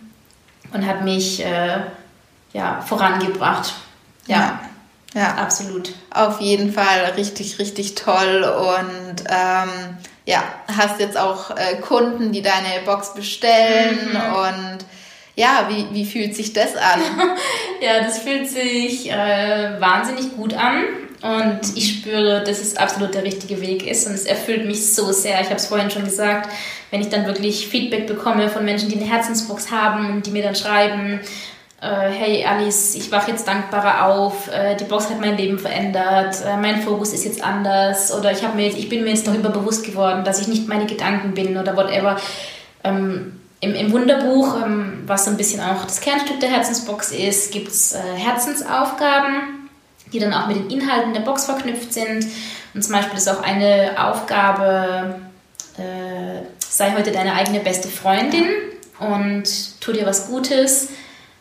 und 0.73 0.85
hat 0.85 1.03
mich 1.03 1.45
äh, 1.45 1.79
ja, 2.51 2.81
vorangebracht. 2.81 3.73
Ja. 4.25 4.59
ja. 5.13 5.21
ja. 5.21 5.35
absolut. 5.35 5.93
Auf 6.09 6.41
jeden 6.41 6.73
Fall 6.73 7.13
richtig, 7.15 7.59
richtig 7.59 7.95
toll 7.95 8.43
und 8.43 9.23
ähm, 9.29 9.69
ja, 10.25 10.43
hast 10.75 10.99
jetzt 10.99 11.17
auch 11.17 11.51
äh, 11.51 11.77
Kunden, 11.79 12.33
die 12.33 12.41
deine 12.41 12.83
Box 12.85 13.13
bestellen 13.13 14.09
mhm. 14.11 14.33
und 14.35 14.85
ja, 15.37 15.69
wie, 15.69 15.85
wie 15.93 16.03
fühlt 16.03 16.35
sich 16.35 16.51
das 16.51 16.75
an? 16.75 16.99
ja, 17.81 18.03
das 18.03 18.19
fühlt 18.19 18.49
sich 18.49 19.09
äh, 19.11 19.79
wahnsinnig 19.79 20.35
gut 20.35 20.55
an. 20.55 20.83
Und 21.21 21.75
ich 21.75 21.99
spüre, 21.99 22.43
dass 22.43 22.59
es 22.59 22.75
absolut 22.75 23.13
der 23.13 23.23
richtige 23.23 23.61
Weg 23.61 23.87
ist 23.87 24.07
und 24.07 24.13
es 24.13 24.25
erfüllt 24.25 24.65
mich 24.65 24.93
so 24.93 25.11
sehr. 25.11 25.39
Ich 25.41 25.47
habe 25.47 25.55
es 25.55 25.67
vorhin 25.67 25.89
schon 25.89 26.03
gesagt, 26.03 26.51
wenn 26.91 27.01
ich 27.01 27.09
dann 27.09 27.25
wirklich 27.25 27.67
Feedback 27.67 28.07
bekomme 28.07 28.49
von 28.49 28.65
Menschen, 28.65 28.89
die 28.89 28.95
eine 28.95 29.09
Herzensbox 29.09 29.71
haben 29.71 30.11
und 30.11 30.25
die 30.25 30.31
mir 30.31 30.43
dann 30.43 30.55
schreiben, 30.55 31.19
äh, 31.81 32.09
hey 32.09 32.45
Alice, 32.45 32.95
ich 32.95 33.11
wache 33.11 33.31
jetzt 33.31 33.47
dankbarer 33.47 34.05
auf, 34.05 34.51
äh, 34.51 34.75
die 34.75 34.85
Box 34.85 35.09
hat 35.09 35.19
mein 35.19 35.37
Leben 35.37 35.57
verändert, 35.59 36.35
äh, 36.45 36.57
mein 36.57 36.81
Fokus 36.81 37.13
ist 37.13 37.25
jetzt 37.25 37.43
anders 37.43 38.13
oder 38.15 38.31
ich, 38.31 38.41
mir 38.55 38.65
jetzt, 38.65 38.77
ich 38.77 38.89
bin 38.89 39.03
mir 39.03 39.09
jetzt 39.09 39.27
darüber 39.27 39.49
bewusst 39.49 39.85
geworden, 39.85 40.23
dass 40.23 40.41
ich 40.41 40.47
nicht 40.47 40.67
meine 40.67 40.85
Gedanken 40.85 41.33
bin 41.33 41.57
oder 41.57 41.75
whatever. 41.75 42.17
Ähm, 42.83 43.36
im, 43.59 43.73
im 43.73 43.91
Wunderbuch, 43.91 44.55
ähm, 44.63 45.03
was 45.05 45.25
so 45.25 45.31
ein 45.31 45.37
bisschen 45.37 45.61
auch 45.61 45.85
das 45.85 45.99
Kernstück 45.99 46.39
der 46.39 46.49
Herzensbox 46.49 47.11
ist, 47.11 47.51
gibt 47.51 47.69
es 47.69 47.93
äh, 47.93 47.99
Herzensaufgaben, 48.15 49.69
die 50.13 50.19
dann 50.19 50.33
auch 50.33 50.47
mit 50.47 50.57
den 50.57 50.69
Inhalten 50.69 51.13
der 51.13 51.21
Box 51.21 51.45
verknüpft 51.45 51.93
sind. 51.93 52.27
Und 52.73 52.83
zum 52.83 52.93
Beispiel 52.93 53.17
ist 53.17 53.29
auch 53.29 53.41
eine 53.41 53.95
Aufgabe, 53.97 55.19
äh, 55.77 56.41
sei 56.59 56.93
heute 56.95 57.11
deine 57.11 57.33
eigene 57.33 57.59
beste 57.59 57.87
Freundin 57.87 58.45
und 58.99 59.81
tu 59.81 59.91
dir 59.91 60.05
was 60.05 60.27
Gutes. 60.27 60.89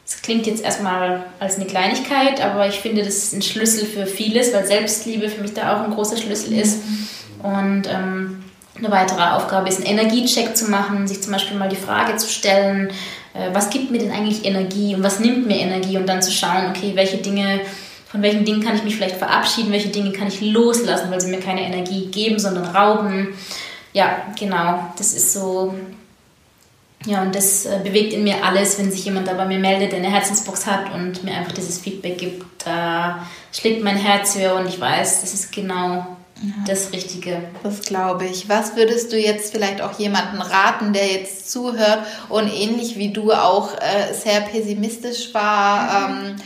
Das 0.07 0.22
klingt 0.22 0.46
jetzt 0.46 0.62
erstmal 0.62 1.24
als 1.40 1.57
eine 1.57 1.66
Kleinigkeit, 1.66 2.40
aber 2.40 2.68
ich 2.68 2.81
finde, 2.81 3.02
das 3.02 3.16
ist 3.16 3.33
ein 3.35 3.42
Schlüssel 3.42 3.85
für 3.85 4.07
vieles, 4.07 4.55
weil 4.55 4.64
Selbstliebe 4.64 5.29
für 5.29 5.42
mich 5.42 5.52
da 5.52 5.76
auch 5.76 5.85
ein 5.85 5.92
großer 5.92 6.16
Schlüssel 6.16 6.59
ist. 6.59 6.79
Mhm. 6.79 7.09
Und 7.42 7.88
ähm, 7.88 8.44
eine 8.78 8.90
weitere 8.90 9.22
Aufgabe 9.22 9.68
ist, 9.68 9.78
einen 9.78 9.98
Energiecheck 9.98 10.56
zu 10.56 10.70
machen, 10.70 11.06
sich 11.06 11.22
zum 11.22 11.32
Beispiel 11.32 11.56
mal 11.56 11.68
die 11.68 11.76
Frage 11.76 12.16
zu 12.16 12.28
stellen, 12.28 12.90
äh, 13.34 13.50
was 13.52 13.70
gibt 13.70 13.90
mir 13.90 13.98
denn 13.98 14.12
eigentlich 14.12 14.44
Energie 14.44 14.94
und 14.94 15.02
was 15.02 15.20
nimmt 15.20 15.46
mir 15.46 15.58
Energie 15.58 15.96
und 15.96 16.06
dann 16.06 16.22
zu 16.22 16.30
schauen, 16.32 16.70
okay, 16.70 16.92
welche 16.94 17.18
Dinge, 17.18 17.60
von 18.10 18.22
welchen 18.22 18.44
Dingen 18.44 18.62
kann 18.62 18.76
ich 18.76 18.84
mich 18.84 18.96
vielleicht 18.96 19.16
verabschieden, 19.16 19.72
welche 19.72 19.88
Dinge 19.88 20.12
kann 20.12 20.28
ich 20.28 20.40
loslassen, 20.40 21.10
weil 21.10 21.20
sie 21.20 21.30
mir 21.30 21.40
keine 21.40 21.62
Energie 21.62 22.06
geben, 22.06 22.38
sondern 22.38 22.64
rauben. 22.64 23.34
Ja, 23.92 24.18
genau, 24.38 24.92
das 24.98 25.12
ist 25.14 25.32
so 25.32 25.74
Ja, 27.06 27.22
und 27.22 27.34
das 27.34 27.66
äh, 27.66 27.78
bewegt 27.84 28.12
in 28.14 28.24
mir 28.24 28.44
alles, 28.44 28.78
wenn 28.78 28.90
sich 28.90 29.04
jemand 29.04 29.28
da 29.28 29.34
bei 29.34 29.44
mir 29.44 29.58
meldet, 29.58 29.92
der 29.92 30.00
eine 30.00 30.10
Herzensbox 30.10 30.66
hat 30.66 30.92
und 30.92 31.22
mir 31.22 31.34
einfach 31.34 31.52
dieses 31.52 31.78
Feedback 31.78 32.18
gibt. 32.18 32.66
Da 32.66 33.26
schlägt 33.52 33.84
mein 33.84 33.96
Herz 33.96 34.36
höher 34.36 34.56
und 34.56 34.66
ich 34.68 34.80
weiß, 34.80 35.20
das 35.20 35.32
ist 35.32 35.52
genau. 35.52 36.16
Das 36.66 36.92
Richtige. 36.92 37.42
Das 37.62 37.81
glaube 37.81 38.27
ich. 38.27 38.49
Was 38.49 38.77
würdest 38.77 39.12
du 39.12 39.18
jetzt 39.18 39.53
vielleicht 39.53 39.81
auch 39.81 39.99
jemanden 39.99 40.40
raten, 40.40 40.92
der 40.92 41.07
jetzt 41.07 41.51
zuhört 41.51 42.01
und 42.29 42.53
ähnlich 42.53 42.99
wie 42.99 43.12
du 43.12 43.33
auch 43.33 43.75
äh, 43.75 44.12
sehr 44.12 44.40
pessimistisch 44.42 45.33
war? 45.33 46.09
Mhm. 46.09 46.27
Ähm, 46.27 46.37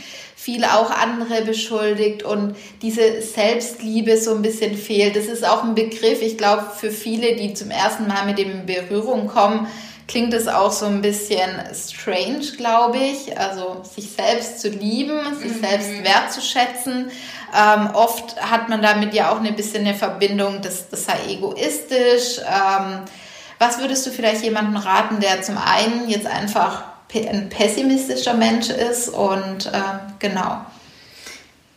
viele 0.41 0.73
auch 0.73 0.89
andere 0.89 1.43
beschuldigt 1.43 2.23
und 2.23 2.55
diese 2.81 3.21
Selbstliebe 3.21 4.17
so 4.17 4.33
ein 4.33 4.41
bisschen 4.41 4.75
fehlt. 4.75 5.15
Das 5.15 5.25
ist 5.25 5.47
auch 5.47 5.63
ein 5.63 5.75
Begriff, 5.75 6.21
ich 6.21 6.35
glaube, 6.35 6.65
für 6.75 6.89
viele, 6.89 7.35
die 7.35 7.53
zum 7.53 7.69
ersten 7.69 8.07
Mal 8.07 8.25
mit 8.25 8.39
dem 8.39 8.49
in 8.49 8.65
Berührung 8.65 9.27
kommen, 9.27 9.67
klingt 10.11 10.33
es 10.33 10.49
auch 10.49 10.73
so 10.73 10.85
ein 10.87 11.01
bisschen 11.01 11.49
strange, 11.73 12.45
glaube 12.57 12.97
ich. 12.97 13.39
Also 13.39 13.81
sich 13.83 14.11
selbst 14.11 14.59
zu 14.59 14.67
lieben, 14.67 15.19
sich 15.35 15.55
mhm. 15.55 15.61
selbst 15.61 16.03
wertzuschätzen. 16.03 17.09
Ähm, 17.57 17.89
oft 17.93 18.35
hat 18.41 18.67
man 18.67 18.81
damit 18.81 19.13
ja 19.13 19.31
auch 19.31 19.41
ein 19.41 19.55
bisschen 19.55 19.85
eine 19.87 19.95
Verbindung, 19.95 20.61
das, 20.61 20.89
das 20.89 21.05
sei 21.05 21.17
egoistisch. 21.29 22.39
Ähm, 22.39 22.99
was 23.57 23.79
würdest 23.79 24.05
du 24.05 24.11
vielleicht 24.11 24.43
jemandem 24.43 24.75
raten, 24.75 25.21
der 25.21 25.41
zum 25.43 25.57
einen 25.57 26.09
jetzt 26.09 26.27
einfach 26.27 26.83
ein 27.13 27.49
pessimistischer 27.49 28.33
Mensch 28.33 28.69
ist 28.69 29.09
und 29.09 29.67
äh, 29.67 29.81
genau. 30.19 30.65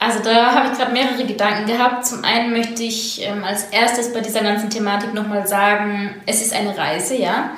Also 0.00 0.20
da 0.22 0.54
habe 0.54 0.70
ich 0.72 0.78
gerade 0.78 0.92
mehrere 0.92 1.24
Gedanken 1.24 1.66
gehabt. 1.66 2.04
Zum 2.04 2.24
einen 2.24 2.52
möchte 2.52 2.82
ich 2.82 3.22
ähm, 3.22 3.44
als 3.44 3.64
erstes 3.64 4.12
bei 4.12 4.20
dieser 4.20 4.42
ganzen 4.42 4.70
Thematik 4.70 5.14
nochmal 5.14 5.46
sagen, 5.46 6.14
es 6.26 6.42
ist 6.42 6.52
eine 6.52 6.76
Reise, 6.76 7.16
ja. 7.16 7.52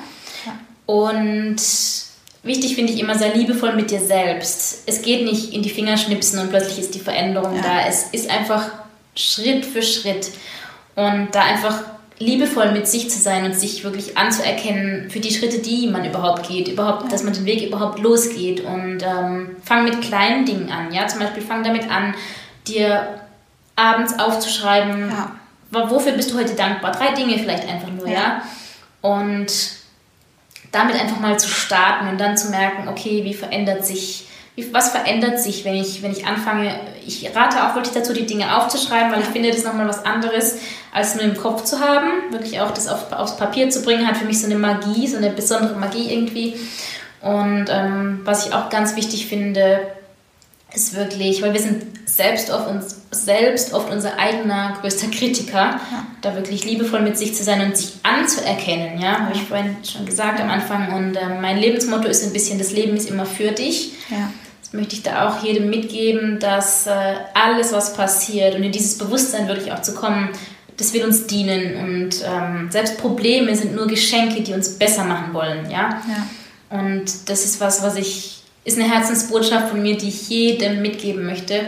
Ja. 0.86 0.94
Und 0.94 1.56
wichtig 2.42 2.74
finde 2.74 2.92
ich 2.92 3.00
immer, 3.00 3.18
sei 3.18 3.32
liebevoll 3.32 3.74
mit 3.74 3.90
dir 3.90 4.00
selbst. 4.00 4.82
Es 4.86 5.02
geht 5.02 5.24
nicht 5.24 5.52
in 5.52 5.62
die 5.62 5.70
Finger 5.70 5.96
schnipsen 5.96 6.38
und 6.38 6.50
plötzlich 6.50 6.78
ist 6.78 6.94
die 6.94 7.00
Veränderung 7.00 7.56
ja. 7.56 7.62
da. 7.62 7.88
Es 7.88 8.04
ist 8.12 8.30
einfach 8.30 8.70
Schritt 9.14 9.64
für 9.64 9.82
Schritt. 9.82 10.30
Und 10.94 11.28
da 11.32 11.42
einfach 11.42 11.82
liebevoll 12.18 12.72
mit 12.72 12.88
sich 12.88 13.10
zu 13.10 13.18
sein 13.18 13.44
und 13.44 13.54
sich 13.54 13.84
wirklich 13.84 14.16
anzuerkennen 14.16 15.10
für 15.10 15.20
die 15.20 15.32
Schritte, 15.32 15.58
die 15.58 15.86
man 15.86 16.04
überhaupt 16.04 16.48
geht, 16.48 16.68
überhaupt, 16.68 17.12
dass 17.12 17.22
man 17.22 17.34
den 17.34 17.44
Weg 17.44 17.66
überhaupt 17.66 17.98
losgeht 17.98 18.60
und 18.64 19.02
ähm, 19.02 19.56
fang 19.62 19.84
mit 19.84 20.00
kleinen 20.00 20.46
Dingen 20.46 20.70
an, 20.70 20.92
ja, 20.92 21.06
zum 21.06 21.20
Beispiel 21.20 21.42
fang 21.42 21.62
damit 21.62 21.90
an, 21.90 22.14
dir 22.66 23.20
abends 23.76 24.18
aufzuschreiben, 24.18 25.10
ja. 25.10 25.36
wofür 25.70 26.12
bist 26.12 26.32
du 26.32 26.38
heute 26.38 26.54
dankbar, 26.54 26.92
drei 26.92 27.12
Dinge 27.12 27.38
vielleicht 27.38 27.68
einfach 27.68 27.90
nur, 27.90 28.08
ja, 28.08 28.14
ja? 28.14 28.42
und 29.02 29.52
damit 30.72 31.00
einfach 31.00 31.20
mal 31.20 31.38
zu 31.38 31.48
starten 31.48 32.08
und 32.08 32.18
dann 32.18 32.36
zu 32.36 32.50
merken, 32.50 32.88
okay, 32.88 33.24
wie 33.24 33.34
verändert 33.34 33.84
sich 33.84 34.26
was 34.72 34.90
verändert 34.90 35.38
sich, 35.38 35.64
wenn 35.64 35.74
ich, 35.74 36.02
wenn 36.02 36.12
ich 36.12 36.26
anfange, 36.26 36.74
ich 37.06 37.30
rate 37.36 37.62
auch 37.62 37.74
wirklich 37.74 37.92
dazu, 37.92 38.14
die 38.14 38.24
Dinge 38.24 38.56
aufzuschreiben, 38.56 39.12
weil 39.12 39.20
ich 39.20 39.26
finde, 39.26 39.48
das 39.48 39.58
ist 39.58 39.66
nochmal 39.66 39.86
was 39.86 40.04
anderes, 40.06 40.58
als 40.92 41.14
nur 41.14 41.24
im 41.24 41.36
Kopf 41.36 41.64
zu 41.64 41.80
haben. 41.80 42.08
Wirklich 42.30 42.60
auch 42.60 42.70
das 42.70 42.88
auf, 42.88 43.12
aufs 43.12 43.36
Papier 43.36 43.68
zu 43.68 43.82
bringen, 43.82 44.06
hat 44.06 44.16
für 44.16 44.24
mich 44.24 44.40
so 44.40 44.46
eine 44.46 44.56
Magie, 44.56 45.06
so 45.06 45.18
eine 45.18 45.30
besondere 45.30 45.78
Magie 45.78 46.10
irgendwie. 46.10 46.56
Und 47.20 47.66
ähm, 47.68 48.20
was 48.24 48.46
ich 48.46 48.54
auch 48.54 48.70
ganz 48.70 48.96
wichtig 48.96 49.26
finde, 49.26 49.80
ist 50.74 50.94
wirklich, 50.94 51.42
weil 51.42 51.52
wir 51.52 51.60
sind 51.60 51.84
selbst 52.06 52.50
oft, 52.50 52.68
uns, 52.68 52.96
selbst 53.10 53.72
oft 53.72 53.90
unser 53.90 54.18
eigener 54.18 54.76
größter 54.80 55.08
Kritiker, 55.08 55.80
ja. 55.90 56.06
da 56.22 56.34
wirklich 56.34 56.64
liebevoll 56.64 57.00
mit 57.00 57.16
sich 57.16 57.34
zu 57.34 57.44
sein 57.44 57.60
und 57.60 57.76
sich 57.76 57.94
anzuerkennen, 58.02 59.00
ja, 59.00 59.20
habe 59.20 59.34
ich 59.34 59.42
vorhin 59.42 59.76
schon 59.84 60.06
gesagt 60.06 60.40
am 60.40 60.50
Anfang. 60.50 60.92
Und 60.92 61.16
äh, 61.16 61.40
mein 61.40 61.58
Lebensmotto 61.58 62.08
ist 62.08 62.24
ein 62.24 62.32
bisschen, 62.32 62.58
das 62.58 62.72
Leben 62.72 62.96
ist 62.96 63.08
immer 63.08 63.26
für 63.26 63.52
dich. 63.52 63.92
Ja 64.10 64.30
möchte 64.72 64.94
ich 64.94 65.02
da 65.02 65.28
auch 65.28 65.42
jedem 65.42 65.70
mitgeben, 65.70 66.38
dass 66.38 66.86
äh, 66.86 67.14
alles, 67.34 67.72
was 67.72 67.94
passiert 67.94 68.54
und 68.54 68.62
in 68.62 68.72
dieses 68.72 68.98
Bewusstsein 68.98 69.48
wirklich 69.48 69.72
auch 69.72 69.82
zu 69.82 69.94
kommen, 69.94 70.30
das 70.76 70.92
will 70.92 71.04
uns 71.04 71.26
dienen 71.26 71.76
und 71.76 72.22
ähm, 72.24 72.70
selbst 72.70 72.98
Probleme 72.98 73.56
sind 73.56 73.74
nur 73.74 73.86
Geschenke, 73.86 74.42
die 74.42 74.52
uns 74.52 74.78
besser 74.78 75.04
machen 75.04 75.32
wollen, 75.32 75.70
ja? 75.70 76.02
ja. 76.08 76.78
Und 76.78 77.28
das 77.30 77.44
ist 77.44 77.60
was, 77.60 77.82
was 77.82 77.96
ich, 77.96 78.35
ist 78.66 78.78
eine 78.78 78.92
Herzensbotschaft 78.92 79.70
von 79.70 79.80
mir, 79.80 79.96
die 79.96 80.08
ich 80.08 80.28
jedem 80.28 80.82
mitgeben 80.82 81.24
möchte, 81.24 81.60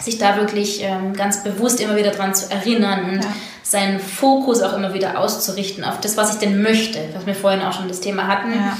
sich 0.00 0.16
da 0.16 0.36
wirklich 0.36 0.80
ähm, 0.82 1.12
ganz 1.12 1.42
bewusst 1.42 1.80
immer 1.80 1.96
wieder 1.96 2.12
dran 2.12 2.34
zu 2.34 2.50
erinnern 2.50 3.10
und 3.10 3.24
ja. 3.24 3.32
seinen 3.64 3.98
Fokus 3.98 4.62
auch 4.62 4.74
immer 4.74 4.94
wieder 4.94 5.18
auszurichten 5.18 5.84
auf 5.84 6.00
das, 6.00 6.16
was 6.16 6.34
ich 6.34 6.38
denn 6.38 6.62
möchte, 6.62 7.00
was 7.14 7.26
wir 7.26 7.34
vorhin 7.34 7.62
auch 7.62 7.72
schon 7.72 7.88
das 7.88 8.00
Thema 8.00 8.28
hatten. 8.28 8.52
Ja. 8.52 8.78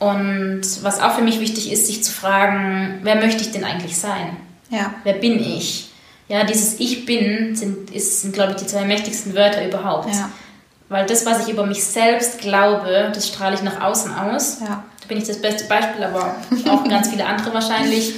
Und 0.00 0.62
was 0.82 1.00
auch 1.00 1.14
für 1.14 1.22
mich 1.22 1.40
wichtig 1.40 1.72
ist, 1.72 1.86
sich 1.86 2.02
zu 2.02 2.12
fragen, 2.12 2.98
wer 3.02 3.14
möchte 3.14 3.42
ich 3.42 3.52
denn 3.52 3.64
eigentlich 3.64 3.96
sein? 3.96 4.36
Ja. 4.68 4.92
Wer 5.04 5.14
bin 5.14 5.40
ich? 5.40 5.90
Ja, 6.26 6.44
dieses 6.44 6.78
Ich 6.80 7.06
bin 7.06 7.54
sind, 7.54 7.90
ist, 7.92 8.22
sind, 8.22 8.34
glaube 8.34 8.52
ich, 8.52 8.58
die 8.58 8.66
zwei 8.66 8.84
mächtigsten 8.84 9.34
Wörter 9.34 9.64
überhaupt. 9.64 10.10
Weil 10.88 11.06
das, 11.06 11.24
was 11.24 11.46
ich 11.46 11.52
über 11.52 11.64
mich 11.64 11.84
selbst 11.84 12.40
glaube, 12.40 13.10
das 13.14 13.28
strahle 13.28 13.54
ich 13.54 13.62
nach 13.62 13.80
außen 13.80 14.12
aus. 14.14 14.58
Bin 15.08 15.18
ich 15.18 15.24
das 15.26 15.40
beste 15.40 15.64
Beispiel, 15.64 16.04
aber 16.04 16.36
auch 16.70 16.88
ganz 16.88 17.08
viele 17.08 17.26
andere 17.26 17.52
wahrscheinlich. 17.54 18.14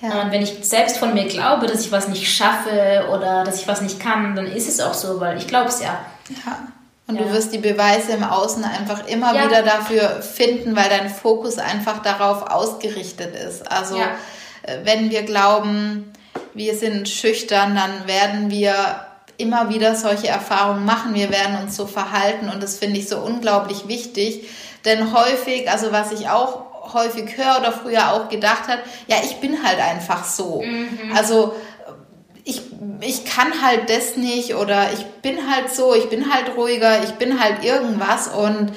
Ja. 0.00 0.22
Und 0.22 0.32
wenn 0.32 0.42
ich 0.42 0.58
selbst 0.62 0.98
von 0.98 1.14
mir 1.14 1.26
glaube, 1.26 1.66
dass 1.66 1.80
ich 1.80 1.92
was 1.92 2.08
nicht 2.08 2.30
schaffe 2.30 3.06
oder 3.10 3.44
dass 3.44 3.60
ich 3.60 3.68
was 3.68 3.80
nicht 3.80 4.00
kann, 4.00 4.36
dann 4.36 4.46
ist 4.46 4.68
es 4.68 4.80
auch 4.80 4.94
so, 4.94 5.20
weil 5.20 5.38
ich 5.38 5.46
glaube 5.46 5.68
es 5.68 5.80
ja. 5.80 5.98
Ja. 6.44 6.58
Und 7.06 7.16
ja. 7.16 7.22
du 7.22 7.32
wirst 7.32 7.52
die 7.52 7.58
Beweise 7.58 8.12
im 8.12 8.24
Außen 8.24 8.64
einfach 8.64 9.06
immer 9.06 9.34
ja. 9.34 9.44
wieder 9.44 9.62
dafür 9.62 10.22
finden, 10.22 10.74
weil 10.76 10.88
dein 10.88 11.08
Fokus 11.08 11.58
einfach 11.58 12.02
darauf 12.02 12.50
ausgerichtet 12.50 13.34
ist. 13.34 13.70
Also. 13.70 13.96
Äh, 13.96 14.78
wenn 14.84 15.10
wir 15.10 15.22
glauben, 15.22 16.12
wir 16.54 16.74
sind 16.74 17.08
schüchtern, 17.08 17.74
dann 17.74 18.06
werden 18.06 18.50
wir 18.50 18.74
immer 19.36 19.68
wieder 19.68 19.96
solche 19.96 20.28
Erfahrungen 20.28 20.84
machen. 20.84 21.14
Wir 21.14 21.30
werden 21.30 21.58
uns 21.62 21.76
so 21.76 21.86
verhalten 21.86 22.48
und 22.48 22.62
das 22.62 22.78
finde 22.78 22.98
ich 22.98 23.08
so 23.08 23.18
unglaublich 23.18 23.88
wichtig. 23.88 24.48
Denn 24.84 25.12
häufig, 25.12 25.70
also 25.70 25.92
was 25.92 26.12
ich 26.12 26.28
auch 26.28 26.92
häufig 26.92 27.36
höre 27.36 27.60
oder 27.60 27.72
früher 27.72 28.12
auch 28.12 28.28
gedacht 28.28 28.68
hat, 28.68 28.80
ja, 29.06 29.16
ich 29.24 29.36
bin 29.36 29.64
halt 29.64 29.80
einfach 29.80 30.24
so. 30.24 30.62
Mhm. 30.62 31.12
Also 31.14 31.54
ich, 32.44 32.60
ich 33.00 33.24
kann 33.24 33.62
halt 33.62 33.88
das 33.88 34.16
nicht 34.16 34.54
oder 34.54 34.92
ich 34.92 35.04
bin 35.22 35.50
halt 35.50 35.74
so, 35.74 35.94
ich 35.94 36.10
bin 36.10 36.32
halt 36.32 36.56
ruhiger, 36.56 37.02
ich 37.02 37.12
bin 37.12 37.42
halt 37.42 37.64
irgendwas 37.64 38.28
und 38.28 38.72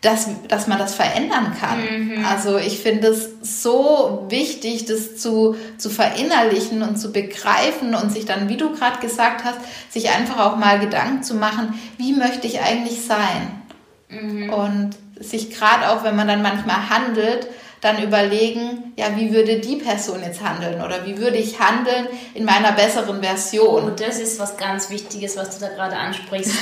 dass, 0.00 0.28
dass 0.48 0.66
man 0.66 0.78
das 0.78 0.94
verändern 0.94 1.56
kann. 1.58 1.80
Mhm. 1.80 2.26
Also 2.26 2.58
ich 2.58 2.80
finde 2.80 3.08
es 3.08 3.30
so 3.62 4.26
wichtig, 4.28 4.84
das 4.84 5.16
zu, 5.16 5.56
zu 5.78 5.88
verinnerlichen 5.88 6.82
und 6.82 6.96
zu 6.96 7.10
begreifen 7.10 7.94
und 7.94 8.12
sich 8.12 8.26
dann, 8.26 8.50
wie 8.50 8.58
du 8.58 8.74
gerade 8.74 9.00
gesagt 9.00 9.44
hast, 9.44 9.58
sich 9.88 10.10
einfach 10.10 10.44
auch 10.44 10.56
mal 10.56 10.78
Gedanken 10.78 11.22
zu 11.22 11.34
machen, 11.34 11.72
wie 11.96 12.12
möchte 12.12 12.46
ich 12.46 12.60
eigentlich 12.60 13.06
sein? 13.06 13.62
Mhm. 14.10 14.50
Und 14.50 14.90
sich 15.20 15.50
gerade 15.50 15.90
auch, 15.90 16.04
wenn 16.04 16.16
man 16.16 16.28
dann 16.28 16.42
manchmal 16.42 16.88
handelt, 16.90 17.48
dann 17.84 18.02
überlegen, 18.02 18.94
ja, 18.96 19.14
wie 19.14 19.30
würde 19.30 19.58
die 19.58 19.76
Person 19.76 20.22
jetzt 20.24 20.42
handeln 20.42 20.80
oder 20.80 21.04
wie 21.04 21.18
würde 21.18 21.36
ich 21.36 21.60
handeln 21.60 22.06
in 22.32 22.46
meiner 22.46 22.72
besseren 22.72 23.22
Version. 23.22 23.84
Und 23.84 24.00
das 24.00 24.18
ist 24.18 24.40
was 24.40 24.56
ganz 24.56 24.88
Wichtiges, 24.88 25.36
was 25.36 25.58
du 25.58 25.66
da 25.66 25.70
gerade 25.70 25.94
ansprichst, 25.94 26.54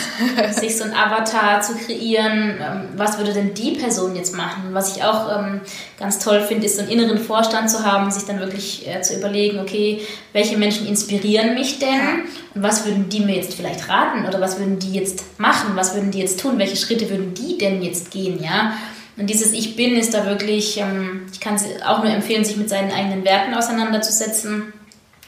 sich 0.50 0.76
so 0.76 0.82
ein 0.82 0.92
Avatar 0.92 1.60
zu 1.60 1.76
kreieren. 1.76 2.58
Ähm, 2.60 2.88
was 2.96 3.18
würde 3.18 3.32
denn 3.32 3.54
die 3.54 3.76
Person 3.76 4.16
jetzt 4.16 4.34
machen? 4.34 4.70
Was 4.72 4.96
ich 4.96 5.04
auch 5.04 5.38
ähm, 5.38 5.60
ganz 5.96 6.18
toll 6.18 6.40
finde, 6.40 6.66
ist 6.66 6.74
so 6.74 6.82
einen 6.82 6.90
inneren 6.90 7.18
Vorstand 7.18 7.70
zu 7.70 7.84
haben, 7.84 8.10
sich 8.10 8.24
dann 8.24 8.40
wirklich 8.40 8.88
äh, 8.88 9.00
zu 9.02 9.14
überlegen, 9.14 9.60
okay, 9.60 10.00
welche 10.32 10.56
Menschen 10.56 10.88
inspirieren 10.88 11.54
mich 11.54 11.78
denn? 11.78 11.88
Ja. 11.88 12.41
Und 12.54 12.62
was 12.62 12.84
würden 12.84 13.08
die 13.08 13.20
mir 13.20 13.36
jetzt 13.36 13.54
vielleicht 13.54 13.88
raten 13.88 14.26
oder 14.26 14.40
was 14.40 14.58
würden 14.58 14.78
die 14.78 14.92
jetzt 14.92 15.38
machen? 15.38 15.74
Was 15.74 15.94
würden 15.94 16.10
die 16.10 16.20
jetzt 16.20 16.40
tun? 16.40 16.58
Welche 16.58 16.76
Schritte 16.76 17.08
würden 17.08 17.34
die 17.34 17.56
denn 17.56 17.82
jetzt 17.82 18.10
gehen? 18.10 18.42
Ja. 18.42 18.74
Und 19.16 19.28
dieses 19.28 19.52
Ich 19.52 19.76
Bin 19.76 19.96
ist 19.96 20.14
da 20.14 20.26
wirklich, 20.26 20.78
ähm, 20.78 21.26
ich 21.32 21.40
kann 21.40 21.54
es 21.54 21.64
auch 21.84 22.02
nur 22.02 22.12
empfehlen, 22.12 22.44
sich 22.44 22.56
mit 22.56 22.68
seinen 22.68 22.90
eigenen 22.90 23.24
Werten 23.24 23.54
auseinanderzusetzen. 23.54 24.72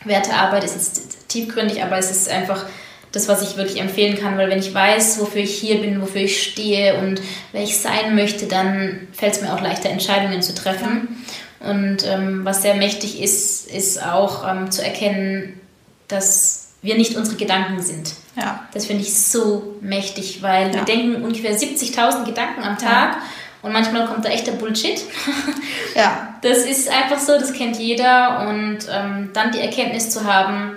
Wertearbeit 0.04 0.64
ist 0.64 0.74
jetzt 0.74 1.28
tiefgründig, 1.28 1.82
aber 1.82 1.96
es 1.98 2.10
ist 2.10 2.28
einfach 2.28 2.66
das, 3.12 3.28
was 3.28 3.42
ich 3.42 3.56
wirklich 3.56 3.80
empfehlen 3.80 4.18
kann, 4.18 4.36
weil 4.36 4.50
wenn 4.50 4.58
ich 4.58 4.74
weiß, 4.74 5.20
wofür 5.20 5.42
ich 5.42 5.54
hier 5.54 5.80
bin, 5.80 6.02
wofür 6.02 6.22
ich 6.22 6.42
stehe 6.42 6.98
und 6.98 7.20
wer 7.52 7.62
ich 7.62 7.78
sein 7.78 8.14
möchte, 8.14 8.46
dann 8.46 9.06
fällt 9.12 9.34
es 9.34 9.40
mir 9.40 9.54
auch 9.54 9.60
leichter, 9.60 9.88
Entscheidungen 9.88 10.42
zu 10.42 10.54
treffen. 10.54 11.24
Und 11.60 12.04
ähm, 12.06 12.44
was 12.44 12.62
sehr 12.62 12.74
mächtig 12.74 13.22
ist, 13.22 13.70
ist 13.70 14.04
auch 14.04 14.46
ähm, 14.46 14.70
zu 14.70 14.84
erkennen, 14.84 15.60
dass 16.08 16.63
wir 16.84 16.96
nicht 16.96 17.16
unsere 17.16 17.36
Gedanken 17.36 17.82
sind. 17.82 18.12
Ja. 18.36 18.66
Das 18.72 18.86
finde 18.86 19.02
ich 19.02 19.18
so 19.18 19.76
mächtig, 19.80 20.42
weil 20.42 20.68
ja. 20.68 20.74
wir 20.74 20.82
denken 20.82 21.24
ungefähr 21.24 21.56
70.000 21.56 22.24
Gedanken 22.24 22.62
am 22.62 22.78
Tag. 22.78 23.14
Ja 23.14 23.22
und 23.64 23.72
manchmal 23.72 24.04
kommt 24.04 24.26
da 24.26 24.28
echter 24.28 24.52
Bullshit. 24.52 25.02
ja. 25.94 26.34
Das 26.42 26.58
ist 26.58 26.86
einfach 26.90 27.18
so, 27.18 27.32
das 27.38 27.54
kennt 27.54 27.78
jeder. 27.78 28.46
Und 28.46 28.80
ähm, 28.92 29.30
dann 29.32 29.52
die 29.52 29.60
Erkenntnis 29.60 30.10
zu 30.10 30.24
haben 30.24 30.76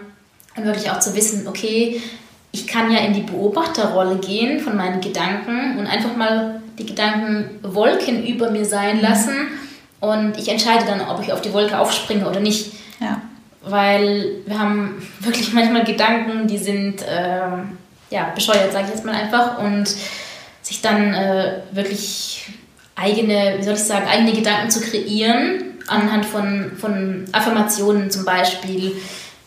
und 0.55 0.63
wirklich 0.63 0.89
auch 0.89 0.99
zu 0.99 1.13
wissen, 1.13 1.47
okay, 1.49 2.01
ich 2.53 2.65
kann 2.65 2.89
ja 2.89 2.99
in 2.99 3.11
die 3.11 3.21
Beobachterrolle 3.23 4.15
gehen 4.19 4.61
von 4.61 4.77
meinen 4.77 5.01
Gedanken 5.01 5.77
und 5.77 5.85
einfach 5.85 6.15
mal 6.15 6.61
die 6.79 6.85
Gedanken 6.85 7.59
Wolken 7.61 8.25
über 8.25 8.51
mir 8.51 8.63
sein 8.63 9.01
lassen 9.01 9.35
und 9.99 10.37
ich 10.37 10.47
entscheide 10.47 10.85
dann, 10.85 11.01
ob 11.01 11.21
ich 11.21 11.33
auf 11.33 11.41
die 11.41 11.51
Wolke 11.51 11.77
aufspringe 11.77 12.27
oder 12.27 12.39
nicht. 12.39 12.71
Weil 13.69 14.41
wir 14.45 14.59
haben 14.59 15.07
wirklich 15.19 15.53
manchmal 15.53 15.83
Gedanken, 15.83 16.47
die 16.47 16.57
sind 16.57 17.03
ähm, 17.07 17.77
ja, 18.09 18.31
bescheuert, 18.33 18.71
sage 18.71 18.85
ich 18.85 18.95
jetzt 18.95 19.05
mal 19.05 19.15
einfach, 19.15 19.57
und 19.59 19.93
sich 20.61 20.81
dann 20.81 21.13
äh, 21.13 21.61
wirklich 21.71 22.49
eigene, 22.95 23.55
wie 23.57 23.63
soll 23.63 23.75
ich 23.75 23.83
sagen, 23.83 24.07
eigene 24.07 24.33
Gedanken 24.33 24.69
zu 24.69 24.81
kreieren, 24.81 25.79
anhand 25.87 26.25
von, 26.25 26.73
von 26.77 27.25
Affirmationen 27.31 28.11
zum 28.11 28.25
Beispiel. 28.25 28.93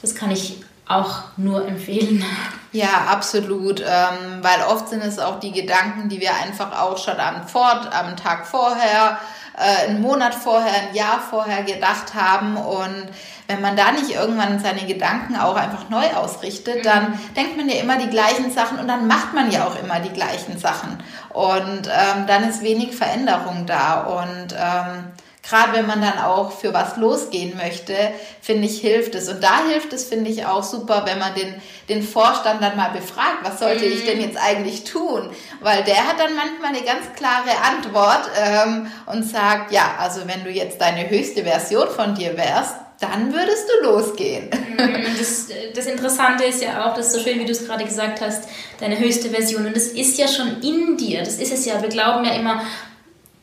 Das 0.01 0.15
kann 0.15 0.31
ich 0.31 0.63
auch 0.87 1.23
nur 1.37 1.67
empfehlen. 1.69 2.25
Ja, 2.73 3.07
absolut, 3.09 3.81
ähm, 3.81 4.43
weil 4.43 4.63
oft 4.69 4.89
sind 4.89 5.03
es 5.03 5.19
auch 5.19 5.41
die 5.41 5.51
Gedanken, 5.51 6.09
die 6.09 6.21
wir 6.21 6.35
einfach 6.37 6.81
auch 6.81 6.97
schon 6.99 7.19
am, 7.19 7.47
Fort, 7.49 7.93
am 7.93 8.17
Tag 8.17 8.47
vorher, 8.47 9.19
äh, 9.59 9.89
einen 9.89 10.01
Monat 10.01 10.35
vorher, 10.35 10.73
ein 10.73 10.95
Jahr 10.95 11.21
vorher 11.21 11.65
gedacht 11.65 12.15
haben 12.15 12.57
und 12.57 13.09
wenn 13.51 13.61
man 13.61 13.77
da 13.77 13.91
nicht 13.91 14.11
irgendwann 14.11 14.61
seine 14.61 14.87
Gedanken 14.87 15.35
auch 15.37 15.57
einfach 15.57 15.89
neu 15.89 16.07
ausrichtet, 16.15 16.87
dann 16.87 17.19
denkt 17.37 17.57
man 17.57 17.69
ja 17.69 17.81
immer 17.81 17.97
die 17.97 18.09
gleichen 18.09 18.53
Sachen 18.53 18.79
und 18.79 18.87
dann 18.87 19.09
macht 19.09 19.35
man 19.35 19.51
ja 19.51 19.67
auch 19.67 19.77
immer 19.83 19.99
die 19.99 20.13
gleichen 20.13 20.57
Sachen. 20.57 21.03
Und 21.31 21.89
ähm, 21.89 22.27
dann 22.29 22.49
ist 22.49 22.63
wenig 22.63 22.95
Veränderung 22.95 23.67
da. 23.67 24.03
Und 24.03 24.53
ähm, 24.53 25.07
gerade 25.43 25.73
wenn 25.73 25.87
man 25.89 26.01
dann 26.01 26.19
auch 26.19 26.53
für 26.53 26.73
was 26.73 26.97
losgehen 26.97 27.57
möchte, 27.57 27.95
finde 28.41 28.67
ich, 28.67 28.81
hilft 28.81 29.17
es. 29.17 29.29
Und 29.29 29.43
da 29.43 29.67
hilft 29.69 29.93
es, 29.93 30.05
finde 30.05 30.31
ich, 30.31 30.47
auch 30.47 30.63
super, 30.63 31.03
wenn 31.07 31.19
man 31.19 31.35
den, 31.35 31.53
den 31.89 32.05
Vorstand 32.05 32.63
dann 32.63 32.77
mal 32.77 32.91
befragt, 32.91 33.39
was 33.43 33.59
sollte 33.59 33.85
ich 33.85 34.05
denn 34.05 34.21
jetzt 34.21 34.39
eigentlich 34.41 34.85
tun? 34.85 35.29
Weil 35.61 35.83
der 35.83 36.07
hat 36.07 36.21
dann 36.21 36.37
manchmal 36.37 36.69
eine 36.69 36.87
ganz 36.87 37.13
klare 37.17 37.51
Antwort 37.69 38.31
ähm, 38.41 38.93
und 39.07 39.25
sagt, 39.25 39.73
ja, 39.73 39.97
also 39.99 40.21
wenn 40.29 40.45
du 40.45 40.51
jetzt 40.51 40.81
deine 40.81 41.11
höchste 41.11 41.43
Version 41.43 41.89
von 41.89 42.15
dir 42.15 42.37
wärst, 42.37 42.77
dann 43.01 43.33
würdest 43.33 43.67
du 43.67 43.89
losgehen. 43.89 44.51
Mhm, 44.51 45.19
das, 45.19 45.49
das, 45.75 45.87
Interessante 45.87 46.45
ist 46.45 46.63
ja 46.63 46.85
auch, 46.85 46.95
das 46.95 47.07
ist 47.07 47.13
so 47.15 47.21
schön, 47.21 47.41
wie 47.41 47.47
du 47.47 47.53
es 47.53 47.67
gerade 47.67 47.85
gesagt 47.85 48.21
hast, 48.21 48.45
deine 48.79 48.99
höchste 48.99 49.31
Version. 49.31 49.67
Und 49.67 49.75
das 49.75 49.87
ist 49.87 50.19
ja 50.19 50.29
schon 50.29 50.61
in 50.63 50.97
dir. 50.99 51.21
Das 51.21 51.39
ist 51.39 51.53
es 51.53 51.65
ja. 51.65 51.81
Wir 51.81 51.89
glauben 51.89 52.25
ja 52.27 52.35
immer, 52.35 52.63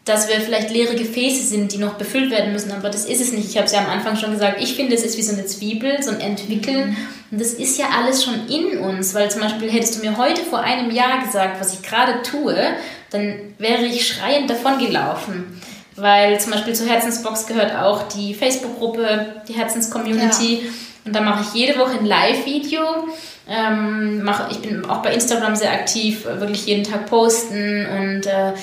dass 0.06 0.30
wir 0.30 0.40
vielleicht 0.40 0.70
leere 0.70 0.96
Gefäße 0.96 1.44
sind, 1.44 1.74
die 1.74 1.80
noch 1.80 1.96
befüllt 1.96 2.32
werden 2.32 2.54
müssen, 2.54 2.72
aber 2.72 2.90
das 2.90 3.06
ist 3.06 3.20
es 3.20 3.34
nicht. 3.34 3.50
Ich 3.50 3.58
habe 3.58 3.66
es 3.66 3.74
ja 3.74 3.80
am 3.80 3.90
Anfang 3.90 4.16
schon 4.16 4.32
gesagt, 4.32 4.62
ich 4.62 4.76
finde, 4.76 4.96
es 4.96 5.04
ist 5.04 5.18
wie 5.18 5.24
so 5.24 5.34
eine 5.34 5.46
Zwiebel, 5.46 6.02
so 6.02 6.12
ein 6.12 6.22
Entwickeln. 6.22 6.92
Mhm. 6.92 6.98
Und 7.32 7.42
das 7.42 7.54
ist 7.54 7.78
ja 7.78 7.88
alles 7.98 8.24
schon 8.24 8.48
in 8.48 8.78
uns, 8.78 9.16
weil 9.16 9.30
zum 9.30 9.42
Beispiel 9.42 9.70
hättest 9.72 9.98
du 9.98 10.08
mir 10.08 10.18
heute 10.18 10.44
vor 10.44 10.60
einem 10.60 10.92
Jahr 10.92 11.24
gesagt, 11.24 11.60
was 11.60 11.74
ich 11.74 11.82
gerade 11.82 12.22
tue, 12.22 12.56
dann 13.10 13.56
wäre 13.58 13.86
ich 13.86 14.08
schreiend 14.08 14.50
davon 14.50 14.78
gelaufen 14.78 15.60
weil 15.98 16.40
zum 16.40 16.54
Beispiel 16.54 16.74
zur 16.74 16.88
Herzensbox 16.88 17.48
gehört 17.48 17.76
auch 17.76 18.04
die 18.04 18.34
Facebook-Gruppe, 18.34 19.42
die 19.48 19.54
Herzenscommunity. 19.54 20.62
Ja. 20.64 20.70
Und 21.06 21.16
da 21.16 21.22
mache 21.22 21.44
ich 21.44 21.60
jede 21.60 21.80
Woche 21.80 21.98
ein 22.00 22.06
Live-Video. 22.06 22.82
Ähm, 23.50 24.24
mache, 24.24 24.52
ich 24.52 24.60
bin 24.60 24.86
auch 24.86 25.02
bei 25.02 25.14
Instagram 25.14 25.56
sehr 25.56 25.72
aktiv, 25.72 26.26
wirklich 26.26 26.66
jeden 26.66 26.84
Tag 26.84 27.08
posten 27.08 27.86
und 27.86 28.26
äh, 28.26 28.54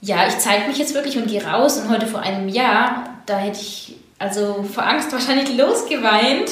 ja, 0.00 0.26
ich 0.28 0.38
zeige 0.38 0.68
mich 0.68 0.78
jetzt 0.78 0.94
wirklich 0.94 1.16
und 1.16 1.28
gehe 1.28 1.44
raus. 1.44 1.78
Und 1.78 1.90
heute 1.90 2.06
vor 2.06 2.20
einem 2.20 2.48
Jahr, 2.48 3.20
da 3.26 3.38
hätte 3.38 3.60
ich 3.60 3.96
also 4.18 4.64
vor 4.64 4.86
Angst 4.86 5.12
wahrscheinlich 5.12 5.56
losgeweint. 5.56 6.50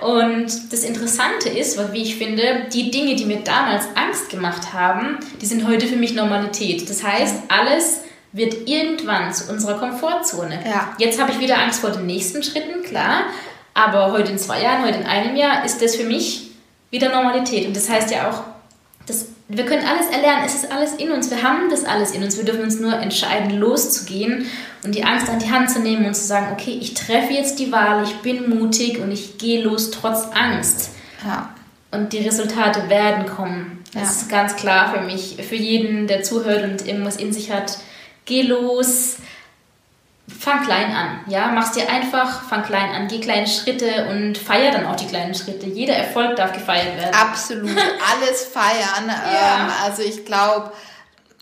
Und 0.00 0.72
das 0.72 0.84
Interessante 0.84 1.48
ist, 1.48 1.78
wie 1.92 2.02
ich 2.02 2.16
finde, 2.16 2.66
die 2.72 2.90
Dinge, 2.90 3.14
die 3.14 3.24
mir 3.24 3.40
damals 3.40 3.84
Angst 3.94 4.30
gemacht 4.30 4.72
haben, 4.72 5.18
die 5.40 5.46
sind 5.46 5.66
heute 5.66 5.86
für 5.86 5.96
mich 5.96 6.14
Normalität. 6.14 6.88
Das 6.88 7.04
heißt, 7.04 7.36
alles 7.48 8.00
wird 8.32 8.68
irgendwann 8.68 9.32
zu 9.32 9.50
unserer 9.50 9.78
Komfortzone. 9.78 10.60
Ja. 10.66 10.94
Jetzt 10.98 11.20
habe 11.20 11.32
ich 11.32 11.40
wieder 11.40 11.58
Angst 11.58 11.80
vor 11.80 11.90
den 11.90 12.06
nächsten 12.06 12.42
Schritten, 12.42 12.82
klar. 12.82 13.24
Aber 13.74 14.12
heute 14.12 14.32
in 14.32 14.38
zwei 14.38 14.62
Jahren, 14.62 14.84
heute 14.84 14.98
in 14.98 15.06
einem 15.06 15.36
Jahr 15.36 15.64
ist 15.64 15.82
das 15.82 15.96
für 15.96 16.04
mich 16.04 16.50
wieder 16.90 17.10
Normalität. 17.10 17.66
Und 17.66 17.76
das 17.76 17.88
heißt 17.88 18.10
ja 18.10 18.30
auch, 18.30 18.44
dass 19.06 19.26
wir 19.48 19.66
können 19.66 19.86
alles 19.86 20.06
erlernen, 20.06 20.44
es 20.46 20.54
ist 20.54 20.72
alles 20.72 20.94
in 20.94 21.10
uns, 21.10 21.30
wir 21.30 21.42
haben 21.42 21.68
das 21.68 21.84
alles 21.84 22.12
in 22.12 22.22
uns. 22.22 22.38
Wir 22.38 22.44
dürfen 22.44 22.62
uns 22.62 22.80
nur 22.80 22.94
entscheiden, 22.94 23.58
loszugehen 23.58 24.46
und 24.82 24.94
die 24.94 25.04
Angst 25.04 25.28
an 25.28 25.40
die 25.40 25.50
Hand 25.50 25.70
zu 25.70 25.80
nehmen 25.80 26.06
und 26.06 26.14
zu 26.14 26.24
sagen, 26.24 26.48
okay, 26.52 26.78
ich 26.80 26.94
treffe 26.94 27.32
jetzt 27.32 27.58
die 27.58 27.70
Wahl, 27.70 28.02
ich 28.02 28.14
bin 28.16 28.48
mutig 28.48 28.98
und 28.98 29.10
ich 29.10 29.36
gehe 29.36 29.62
los 29.62 29.90
trotz 29.90 30.28
Angst. 30.32 30.90
Ja. 31.26 31.50
Und 31.90 32.14
die 32.14 32.18
Resultate 32.26 32.88
werden 32.88 33.26
kommen. 33.26 33.84
Das 33.92 34.02
ja. 34.02 34.08
ist 34.08 34.28
ganz 34.30 34.56
klar 34.56 34.94
für 34.94 35.02
mich, 35.02 35.36
für 35.46 35.56
jeden, 35.56 36.06
der 36.06 36.22
zuhört 36.22 36.64
und 36.64 36.86
irgendwas 36.86 37.16
in 37.16 37.32
sich 37.32 37.52
hat 37.52 37.78
geh 38.24 38.42
los, 38.42 39.16
fang 40.26 40.64
klein 40.64 40.94
an. 40.94 41.20
Ja, 41.26 41.48
mach's 41.48 41.72
dir 41.72 41.88
einfach, 41.88 42.42
fang 42.48 42.62
klein 42.62 42.90
an, 42.90 43.08
geh 43.08 43.20
kleine 43.20 43.46
Schritte 43.46 44.08
und 44.10 44.38
feier 44.38 44.72
dann 44.72 44.86
auch 44.86 44.96
die 44.96 45.06
kleinen 45.06 45.34
Schritte. 45.34 45.66
Jeder 45.66 45.94
Erfolg 45.94 46.36
darf 46.36 46.52
gefeiert 46.52 46.96
werden. 46.96 47.14
Absolut, 47.14 47.70
alles 47.76 48.44
feiern. 48.44 49.08
ja. 49.08 49.64
ähm, 49.64 49.72
also 49.84 50.02
ich 50.02 50.24
glaube, 50.24 50.72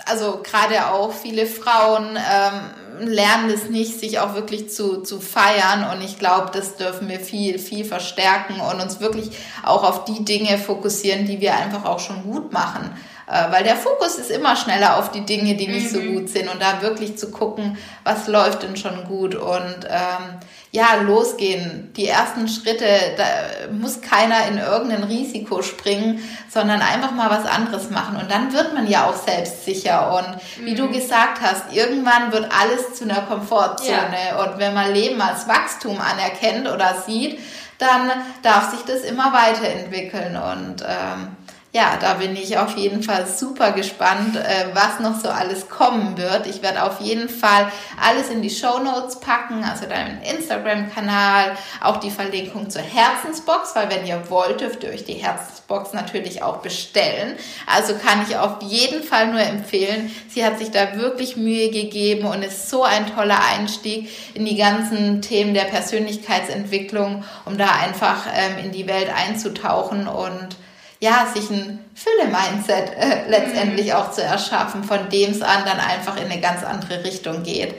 also 0.07 0.41
gerade 0.43 0.89
auch 0.89 1.13
viele 1.13 1.47
Frauen 1.47 2.17
ähm, 2.17 3.09
lernen 3.09 3.51
es 3.51 3.69
nicht, 3.69 3.99
sich 3.99 4.19
auch 4.19 4.35
wirklich 4.35 4.71
zu, 4.71 5.03
zu 5.03 5.21
feiern. 5.21 5.91
Und 5.93 6.03
ich 6.03 6.19
glaube, 6.19 6.51
das 6.53 6.77
dürfen 6.77 7.09
wir 7.09 7.21
viel, 7.21 7.59
viel 7.59 7.85
verstärken 7.85 8.61
und 8.61 8.81
uns 8.81 9.01
wirklich 9.01 9.31
auch 9.63 9.85
auf 9.85 10.05
die 10.05 10.25
Dinge 10.25 10.59
fokussieren, 10.59 11.27
die 11.27 11.41
wir 11.41 11.55
einfach 11.55 11.85
auch 11.85 11.99
schon 11.99 12.23
gut 12.23 12.53
machen. 12.53 12.91
Äh, 13.31 13.53
weil 13.53 13.63
der 13.63 13.77
Fokus 13.77 14.17
ist 14.17 14.31
immer 14.31 14.57
schneller 14.57 14.97
auf 14.97 15.13
die 15.13 15.25
Dinge, 15.25 15.55
die 15.55 15.69
nicht 15.69 15.93
mhm. 15.93 15.95
so 15.95 16.01
gut 16.01 16.29
sind 16.29 16.49
und 16.49 16.61
da 16.61 16.83
wirklich 16.83 17.17
zu 17.17 17.31
gucken, 17.31 17.79
was 18.03 18.27
läuft 18.27 18.65
denn 18.65 18.77
schon 18.77 19.05
gut 19.05 19.37
und 19.37 19.87
ähm, 19.89 20.41
ja, 20.73 20.95
losgehen. 21.03 21.93
Die 21.97 22.07
ersten 22.07 22.49
Schritte, 22.49 22.87
da 23.17 23.25
muss 23.73 24.01
keiner 24.01 24.47
in 24.49 24.59
irgendein 24.59 25.05
Risiko 25.05 25.63
springen, 25.63 26.23
sondern 26.49 26.81
einfach 26.81 27.13
mal 27.13 27.31
was 27.31 27.45
anderes 27.45 27.91
machen. 27.91 28.17
Und 28.17 28.31
dann 28.31 28.53
wird 28.53 28.75
man 28.75 28.89
ja 28.89 29.09
auch 29.09 29.17
selbstsicher. 29.17 30.13
Und 30.17 30.65
wie 30.65 30.73
mhm. 30.73 30.77
du 30.77 30.89
gesagt 30.91 31.41
hast, 31.41 31.73
irgendwann 31.73 32.33
wird 32.33 32.49
alles 32.53 32.95
zu 32.95 33.05
einer 33.05 33.23
Komfortzone. 33.23 34.17
Ja. 34.31 34.45
Und 34.45 34.59
wenn 34.59 34.75
man 34.75 34.93
Leben 34.93 35.21
als 35.21 35.49
Wachstum 35.49 36.01
anerkennt 36.01 36.69
oder 36.69 37.03
sieht, 37.05 37.41
dann 37.79 38.11
darf 38.43 38.71
sich 38.71 38.81
das 38.83 39.01
immer 39.01 39.33
weiterentwickeln. 39.33 40.37
Und 40.37 40.83
ähm, 40.87 41.37
ja, 41.73 41.97
da 42.01 42.15
bin 42.15 42.35
ich 42.35 42.59
auf 42.59 42.77
jeden 42.77 43.05
Fall 43.05 43.29
super 43.29 43.71
gespannt, 43.71 44.35
äh, 44.35 44.75
was 44.75 44.99
noch 44.99 45.21
so 45.21 45.29
alles 45.29 45.69
kommen 45.69 46.19
wird. 46.19 46.49
Ich 46.49 46.63
werde 46.63 46.83
auf 46.83 47.01
jeden 47.01 47.29
Fall 47.29 47.71
alles 48.03 48.29
in 48.29 48.43
die 48.43 48.51
Show 48.51 48.81
Notes 48.81 49.21
packen, 49.21 49.63
also 49.63 49.87
deinen 49.87 50.21
Instagram-Kanal, 50.23 51.57
auch 51.81 51.99
die 51.99 52.11
Verlinkung 52.11 52.71
zur 52.71 52.83
Herzensbox, 52.83 53.77
weil 53.77 53.89
wenn 53.89 54.05
ihr 54.05 54.29
wollt, 54.31 54.61
dürft 54.61 54.83
ihr 54.83 54.91
euch 54.91 55.05
die 55.05 55.15
Herzensbox 55.15 55.93
natürlich 55.93 56.43
auch 56.43 56.57
bestellen. 56.57 57.37
Also 57.67 57.95
kann 57.95 58.27
ich 58.29 58.37
auf 58.37 58.63
jeden 58.63 59.05
Fall 59.05 59.29
nur 59.29 59.41
empfehlen. 59.41 60.11
Sie 60.29 60.45
hat 60.45 60.59
sich 60.59 60.73
da 60.73 60.97
wirklich 60.97 61.37
Mühe 61.37 61.71
gegeben 61.71 62.27
und 62.27 62.43
ist 62.43 62.69
so 62.69 62.83
ein 62.83 63.15
toller 63.15 63.39
Einstieg 63.45 64.11
in 64.35 64.45
die 64.45 64.57
ganzen 64.57 65.23
Themen 65.23 65.55
der 65.55 65.67
Persönlichkeitsentwicklung, 65.67 67.23
um 67.45 67.57
da 67.57 67.69
einfach 67.81 68.27
ähm, 68.35 68.65
in 68.65 68.73
die 68.73 68.89
Welt 68.89 69.09
einzutauchen 69.15 70.09
und 70.09 70.57
ja, 71.01 71.27
sich 71.35 71.51
ein 71.51 71.83
Fülle-Mindset 71.95 72.97
äh, 72.97 73.29
letztendlich 73.29 73.87
mhm. 73.87 73.93
auch 73.93 74.11
zu 74.13 74.23
erschaffen, 74.23 74.85
von 74.85 75.09
dem 75.09 75.31
es 75.31 75.43
an 75.43 75.65
dann 75.65 75.81
einfach 75.81 76.17
in 76.17 76.31
eine 76.31 76.41
ganz 76.41 76.63
andere 76.63 77.05
Richtung 77.05 77.43
geht. 77.43 77.75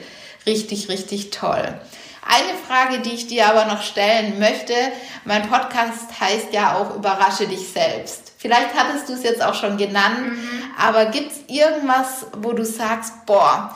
Richtig, 0.46 0.90
richtig 0.90 1.30
toll. 1.30 1.80
Eine 2.24 2.58
Frage, 2.68 3.00
die 3.00 3.14
ich 3.14 3.28
dir 3.28 3.48
aber 3.48 3.66
noch 3.66 3.82
stellen 3.82 4.40
möchte, 4.40 4.74
mein 5.26 5.50
Podcast 5.50 6.20
heißt 6.20 6.52
ja 6.52 6.76
auch 6.76 6.96
Überrasche 6.96 7.48
dich 7.48 7.70
selbst. 7.70 8.34
Vielleicht 8.38 8.76
hattest 8.76 9.08
du 9.08 9.14
es 9.14 9.24
jetzt 9.24 9.44
auch 9.44 9.54
schon 9.54 9.78
genannt, 9.78 10.32
mhm. 10.32 10.64
aber 10.80 11.06
gibt 11.06 11.32
es 11.32 11.40
irgendwas, 11.48 12.26
wo 12.38 12.54
du 12.54 12.66
sagst, 12.66 13.26
boah, 13.28 13.76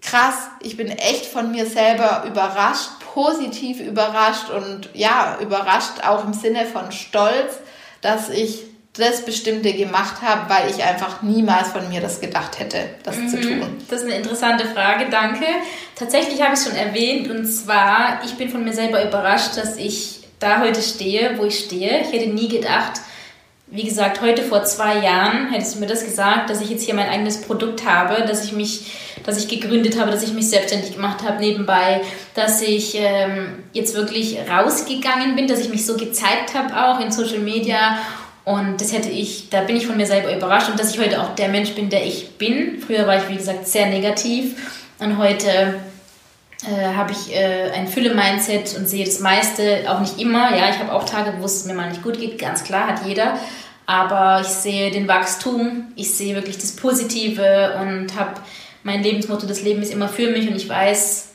krass, 0.00 0.48
ich 0.60 0.76
bin 0.76 0.88
echt 0.88 1.26
von 1.26 1.50
mir 1.50 1.66
selber 1.66 2.24
überrascht, 2.26 2.90
positiv 3.12 3.80
überrascht 3.80 4.48
und 4.48 4.88
ja, 4.94 5.36
überrascht 5.40 6.06
auch 6.06 6.24
im 6.24 6.32
Sinne 6.32 6.64
von 6.64 6.92
Stolz, 6.92 7.58
dass 8.00 8.28
ich 8.28 8.64
das 8.94 9.24
Bestimmte 9.24 9.72
gemacht 9.72 10.22
habe, 10.22 10.50
weil 10.50 10.70
ich 10.70 10.82
einfach 10.82 11.22
niemals 11.22 11.68
von 11.68 11.88
mir 11.88 12.00
das 12.00 12.20
gedacht 12.20 12.58
hätte, 12.58 12.78
das 13.04 13.16
mhm. 13.16 13.28
zu 13.28 13.40
tun? 13.40 13.76
Das 13.88 14.00
ist 14.00 14.06
eine 14.06 14.16
interessante 14.16 14.66
Frage, 14.66 15.06
danke. 15.10 15.46
Tatsächlich 15.94 16.42
habe 16.42 16.54
ich 16.54 16.60
es 16.60 16.66
schon 16.66 16.76
erwähnt 16.76 17.30
und 17.30 17.46
zwar, 17.46 18.20
ich 18.24 18.34
bin 18.34 18.48
von 18.48 18.64
mir 18.64 18.72
selber 18.72 19.04
überrascht, 19.04 19.56
dass 19.56 19.76
ich 19.76 20.20
da 20.40 20.60
heute 20.60 20.82
stehe, 20.82 21.38
wo 21.38 21.44
ich 21.44 21.58
stehe. 21.58 22.00
Ich 22.00 22.12
hätte 22.12 22.28
nie 22.30 22.48
gedacht, 22.48 23.00
wie 23.70 23.84
gesagt, 23.84 24.22
heute 24.22 24.42
vor 24.42 24.64
zwei 24.64 24.98
Jahren 24.98 25.50
hättest 25.50 25.74
du 25.74 25.80
mir 25.80 25.86
das 25.86 26.04
gesagt, 26.04 26.48
dass 26.48 26.62
ich 26.62 26.70
jetzt 26.70 26.84
hier 26.84 26.94
mein 26.94 27.08
eigenes 27.08 27.42
Produkt 27.42 27.84
habe, 27.84 28.22
dass 28.26 28.44
ich 28.44 28.52
mich, 28.52 28.92
dass 29.24 29.36
ich 29.38 29.48
gegründet 29.48 30.00
habe, 30.00 30.10
dass 30.10 30.22
ich 30.22 30.32
mich 30.32 30.48
selbstständig 30.48 30.94
gemacht 30.94 31.22
habe 31.22 31.38
nebenbei, 31.40 32.00
dass 32.34 32.62
ich 32.62 32.94
ähm, 32.98 33.64
jetzt 33.74 33.94
wirklich 33.94 34.38
rausgegangen 34.50 35.36
bin, 35.36 35.48
dass 35.48 35.60
ich 35.60 35.68
mich 35.68 35.84
so 35.84 35.96
gezeigt 35.96 36.54
habe 36.54 36.82
auch 36.82 37.00
in 37.00 37.12
Social 37.12 37.40
Media 37.40 37.98
Und 38.48 38.80
das 38.80 38.94
hätte 38.94 39.10
ich, 39.10 39.50
da 39.50 39.60
bin 39.60 39.76
ich 39.76 39.86
von 39.86 39.98
mir 39.98 40.06
selber 40.06 40.34
überrascht 40.34 40.70
und 40.70 40.80
dass 40.80 40.94
ich 40.94 40.98
heute 40.98 41.20
auch 41.20 41.34
der 41.34 41.48
Mensch 41.48 41.72
bin, 41.72 41.90
der 41.90 42.06
ich 42.06 42.38
bin. 42.38 42.80
Früher 42.80 43.06
war 43.06 43.18
ich, 43.18 43.28
wie 43.28 43.36
gesagt, 43.36 43.68
sehr 43.68 43.86
negativ 43.88 44.54
und 45.00 45.18
heute 45.18 45.74
äh, 46.66 46.94
habe 46.94 47.12
ich 47.12 47.34
äh, 47.34 47.70
ein 47.70 47.86
Fülle-Mindset 47.86 48.76
und 48.76 48.88
sehe 48.88 49.04
das 49.04 49.20
meiste, 49.20 49.84
auch 49.88 50.00
nicht 50.00 50.20
immer. 50.20 50.56
Ja, 50.56 50.68
ich 50.70 50.78
habe 50.78 50.92
auch 50.92 51.04
Tage, 51.04 51.34
wo 51.38 51.44
es 51.44 51.64
mir 51.64 51.74
mal 51.74 51.88
nicht 51.88 52.02
gut 52.02 52.18
geht, 52.18 52.38
ganz 52.38 52.64
klar, 52.64 52.88
hat 52.88 53.06
jeder. 53.06 53.38
Aber 53.86 54.40
ich 54.42 54.48
sehe 54.48 54.90
den 54.90 55.08
Wachstum, 55.08 55.92
ich 55.96 56.14
sehe 56.14 56.34
wirklich 56.34 56.58
das 56.58 56.76
Positive 56.76 57.78
und 57.80 58.18
habe 58.18 58.34
mein 58.82 59.02
Lebensmotto, 59.02 59.46
das 59.46 59.62
Leben 59.62 59.82
ist 59.82 59.92
immer 59.92 60.08
für 60.08 60.30
mich 60.30 60.48
und 60.48 60.56
ich 60.56 60.68
weiß, 60.68 61.28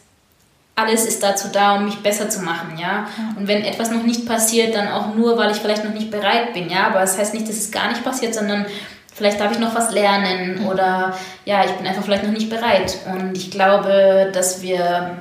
alles 0.75 1.05
ist 1.05 1.21
dazu 1.21 1.47
da, 1.51 1.75
um 1.75 1.85
mich 1.85 1.97
besser 1.97 2.29
zu 2.29 2.41
machen, 2.41 2.77
ja? 2.79 3.07
Und 3.37 3.47
wenn 3.47 3.63
etwas 3.63 3.91
noch 3.91 4.03
nicht 4.03 4.25
passiert, 4.25 4.75
dann 4.75 4.87
auch 4.87 5.13
nur, 5.13 5.37
weil 5.37 5.51
ich 5.51 5.57
vielleicht 5.57 5.83
noch 5.83 5.93
nicht 5.93 6.09
bereit 6.09 6.53
bin, 6.53 6.69
ja. 6.69 6.87
Aber 6.87 6.99
das 6.99 7.17
heißt 7.17 7.33
nicht, 7.33 7.47
dass 7.47 7.57
es 7.57 7.71
gar 7.71 7.89
nicht 7.89 8.03
passiert, 8.03 8.33
sondern 8.33 8.65
vielleicht 9.13 9.39
darf 9.39 9.51
ich 9.51 9.59
noch 9.59 9.75
was 9.75 9.91
lernen 9.91 10.65
oder 10.67 11.15
ja, 11.45 11.63
ich 11.65 11.71
bin 11.71 11.87
einfach 11.87 12.03
vielleicht 12.03 12.23
noch 12.23 12.31
nicht 12.31 12.49
bereit. 12.49 12.97
Und 13.13 13.37
ich 13.37 13.51
glaube, 13.51 14.29
dass 14.33 14.61
wir 14.61 15.17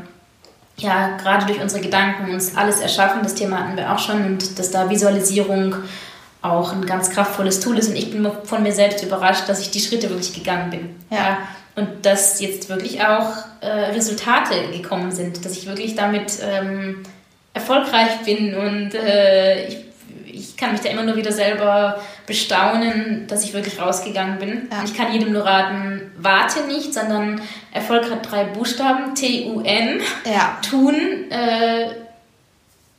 ja 0.77 1.17
gerade 1.17 1.47
durch 1.47 1.61
unsere 1.61 1.83
Gedanken 1.83 2.33
uns 2.33 2.57
alles 2.57 2.81
erschaffen. 2.81 3.23
Das 3.23 3.35
Thema 3.35 3.61
hatten 3.61 3.77
wir 3.77 3.93
auch 3.93 3.99
schon 3.99 4.25
und 4.25 4.59
dass 4.59 4.71
da 4.71 4.89
Visualisierung 4.89 5.77
auch 6.41 6.73
ein 6.73 6.85
ganz 6.87 7.11
kraftvolles 7.11 7.61
Tool 7.61 7.79
ist. 7.79 7.89
Und 7.89 7.97
ich 7.97 8.11
bin 8.11 8.29
von 8.45 8.63
mir 8.63 8.73
selbst 8.73 9.05
überrascht, 9.05 9.49
dass 9.49 9.61
ich 9.61 9.71
die 9.71 9.81
Schritte 9.81 10.11
wirklich 10.11 10.35
gegangen 10.35 10.71
bin. 10.71 10.97
Ja. 11.11 11.17
ja 11.17 11.39
und 11.75 12.05
dass 12.05 12.41
jetzt 12.41 12.69
wirklich 12.69 13.03
auch 13.03 13.29
äh, 13.61 13.67
Resultate 13.67 14.55
gekommen 14.73 15.11
sind, 15.11 15.45
dass 15.45 15.57
ich 15.57 15.67
wirklich 15.67 15.95
damit 15.95 16.39
ähm, 16.43 17.03
erfolgreich 17.55 18.21
bin 18.25 18.55
und 18.55 18.95
äh, 18.95 19.69
ich, 19.69 19.79
ich 20.27 20.57
kann 20.57 20.73
mich 20.73 20.81
da 20.81 20.91
immer 20.91 21.03
nur 21.03 21.17
wieder 21.17 21.33
selber 21.33 22.01
bestaunen, 22.27 23.27
dass 23.27 23.45
ich 23.45 23.53
wirklich 23.53 23.81
rausgegangen 23.81 24.39
bin. 24.39 24.69
Ja. 24.71 24.85
Ich 24.85 24.95
kann 24.95 25.13
jedem 25.13 25.33
nur 25.33 25.45
raten, 25.45 26.13
warte 26.17 26.67
nicht, 26.67 26.95
sondern 26.95 27.41
Erfolg 27.73 28.11
hat 28.11 28.31
drei 28.31 28.45
Buchstaben, 28.45 29.15
T-U-N, 29.15 30.01
ja. 30.25 30.59
tun. 30.69 30.95
Äh, 31.31 31.89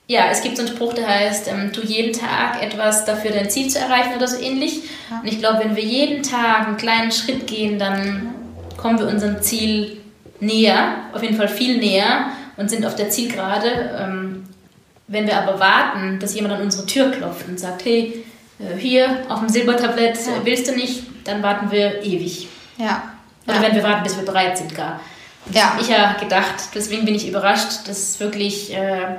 ja, 0.07 0.25
es 0.29 0.41
gibt 0.41 0.57
so 0.57 0.63
einen 0.63 0.71
Spruch, 0.75 0.93
der 0.93 1.07
heißt, 1.07 1.47
ähm, 1.47 1.71
tu 1.71 1.81
jeden 1.81 2.11
Tag 2.11 2.61
etwas 2.61 3.05
dafür, 3.05 3.31
dein 3.31 3.49
Ziel 3.49 3.69
zu 3.69 3.79
erreichen 3.79 4.13
oder 4.15 4.27
so 4.27 4.39
ähnlich. 4.39 4.81
Ja. 5.09 5.19
Und 5.21 5.27
ich 5.27 5.39
glaube, 5.39 5.63
wenn 5.63 5.75
wir 5.75 5.83
jeden 5.83 6.23
Tag 6.23 6.67
einen 6.67 6.77
kleinen 6.77 7.11
Schritt 7.11 7.47
gehen, 7.47 7.79
dann 7.79 8.33
kommen 8.75 8.99
wir 8.99 9.07
unserem 9.07 9.41
Ziel 9.41 9.97
näher, 10.41 10.95
auf 11.13 11.23
jeden 11.23 11.37
Fall 11.37 11.47
viel 11.47 11.77
näher 11.77 12.27
und 12.57 12.69
sind 12.69 12.85
auf 12.85 12.95
der 12.95 13.09
Zielgerade. 13.09 13.97
Ähm, 13.97 14.43
wenn 15.07 15.27
wir 15.27 15.37
aber 15.37 15.59
warten, 15.59 16.19
dass 16.19 16.35
jemand 16.35 16.55
an 16.55 16.61
unsere 16.61 16.85
Tür 16.85 17.11
klopft 17.11 17.47
und 17.47 17.59
sagt, 17.59 17.85
hey, 17.85 18.25
hier 18.77 19.25
auf 19.29 19.39
dem 19.39 19.49
Silbertablett 19.49 20.17
ja. 20.17 20.33
willst 20.43 20.67
du 20.67 20.75
nicht, 20.75 21.03
dann 21.23 21.41
warten 21.43 21.71
wir 21.71 22.03
ewig. 22.03 22.47
Ja. 22.77 23.03
Oder 23.45 23.57
ja. 23.57 23.61
wenn 23.63 23.75
wir 23.75 23.83
warten, 23.83 24.03
bis 24.03 24.17
wir 24.17 24.25
bereit 24.25 24.57
sind 24.57 24.73
gar. 24.75 24.99
Das 25.45 25.55
ja. 25.55 25.77
ich 25.79 25.87
ja 25.89 26.13
gedacht, 26.13 26.69
deswegen 26.73 27.05
bin 27.05 27.15
ich 27.15 27.27
überrascht, 27.27 27.87
dass 27.87 28.19
wirklich, 28.19 28.73
äh, 28.73 29.17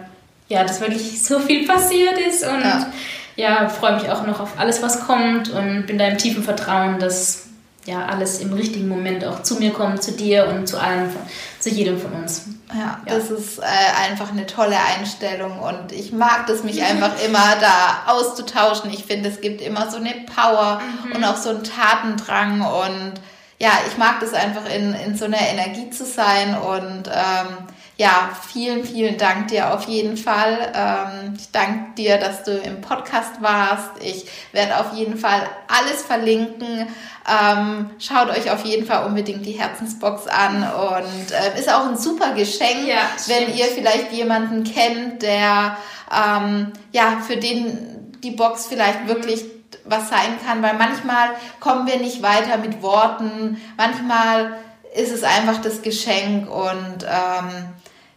ja, 0.49 0.63
dass 0.63 0.81
wirklich 0.81 1.23
so 1.25 1.39
viel 1.39 1.67
passiert 1.67 2.19
ist 2.19 2.47
und 2.47 2.61
ja, 2.61 2.93
ja 3.37 3.69
freue 3.69 3.95
mich 3.95 4.11
auch 4.11 4.27
noch 4.27 4.41
auf 4.41 4.59
alles, 4.59 4.83
was 4.83 5.07
kommt 5.07 5.51
und 5.51 5.87
bin 5.87 5.99
da 5.99 6.07
im 6.07 6.19
tiefen 6.19 6.43
Vertrauen, 6.43 6.99
dass 6.99 7.49
ja, 7.87 8.07
alles 8.07 8.41
im 8.41 8.53
richtigen 8.53 8.89
Moment 8.89 9.25
auch 9.25 9.43
zu 9.43 9.57
mir 9.57 9.73
kommt, 9.73 10.03
zu 10.03 10.13
dir 10.13 10.49
und 10.49 10.67
zu 10.67 10.81
allen, 10.81 11.15
zu 11.61 11.69
jedem 11.69 12.01
von 12.01 12.13
uns. 12.13 12.47
Ja, 12.73 13.01
ja. 13.07 13.15
das 13.15 13.31
ist 13.31 13.59
äh, 13.59 13.63
einfach 14.09 14.33
eine 14.33 14.47
tolle 14.47 14.77
Einstellung 14.99 15.59
und 15.59 15.93
ich 15.93 16.13
mag 16.13 16.47
das, 16.47 16.65
mich 16.65 16.83
einfach 16.83 17.13
immer 17.25 17.57
da 17.61 18.13
auszutauschen. 18.13 18.91
Ich 18.91 19.05
finde, 19.05 19.29
es 19.29 19.41
gibt 19.41 19.61
immer 19.61 19.91
so 19.91 19.99
eine 19.99 20.15
Power 20.35 20.81
mhm. 21.05 21.17
und 21.17 21.25
auch 21.25 21.37
so 21.37 21.51
einen 21.51 21.65
Tatendrang 21.65 22.63
und 22.63 23.15
ja, 23.59 23.71
ich 23.87 23.99
mag 23.99 24.21
das 24.21 24.33
einfach 24.33 24.65
in, 24.75 24.95
in 24.95 25.17
so 25.17 25.27
einer 25.27 25.41
Energie 25.41 25.91
zu 25.91 26.05
sein 26.05 26.57
und 26.57 27.09
ähm, 27.09 27.59
ja, 27.97 28.31
vielen, 28.49 28.85
vielen 28.85 29.19
Dank 29.19 29.49
dir 29.49 29.73
auf 29.73 29.85
jeden 29.85 30.17
Fall. 30.17 30.73
Ähm, 30.75 31.35
ich 31.37 31.53
danke 31.53 31.95
dir, 31.97 32.19
dass 32.19 32.43
du 32.43 32.51
im 32.51 32.81
Podcast 32.81 33.41
warst. 33.41 33.91
Ich 34.01 34.27
werde 34.53 34.81
auf 34.81 34.95
jeden 34.95 35.17
Fall 35.17 35.43
alles 35.69 36.03
verlinken. 36.03 36.89
Ähm, 37.27 37.91
schaut 38.01 38.31
euch 38.31 38.51
auf 38.51 38.65
jeden 38.65 38.85
Fall 38.85 39.07
unbedingt 39.07 39.47
die 39.47 39.53
Herzensbox 39.53 40.27
an 40.27 40.63
und 40.63 41.31
äh, 41.31 41.59
ist 41.59 41.73
auch 41.73 41.87
ein 41.87 41.97
super 41.97 42.33
Geschenk, 42.35 42.87
ja, 42.87 43.09
wenn 43.29 43.55
ihr 43.55 43.67
vielleicht 43.67 44.13
jemanden 44.13 44.65
kennt, 44.65 45.23
der 45.23 45.77
ähm, 46.13 46.73
ja 46.93 47.23
für 47.27 47.37
den 47.37 48.13
die 48.23 48.33
Box 48.33 48.67
vielleicht 48.67 49.07
wirklich 49.07 49.45
was 49.85 50.09
sein 50.09 50.39
kann, 50.45 50.63
weil 50.63 50.75
manchmal 50.75 51.31
kommen 51.61 51.87
wir 51.87 51.99
nicht 51.99 52.23
weiter 52.23 52.59
mit 52.59 52.83
Worten, 52.83 53.61
manchmal 53.77 54.59
ist 54.95 55.13
es 55.13 55.23
einfach 55.23 55.61
das 55.61 55.83
Geschenk 55.83 56.51
und 56.51 57.05
ähm, 57.05 57.75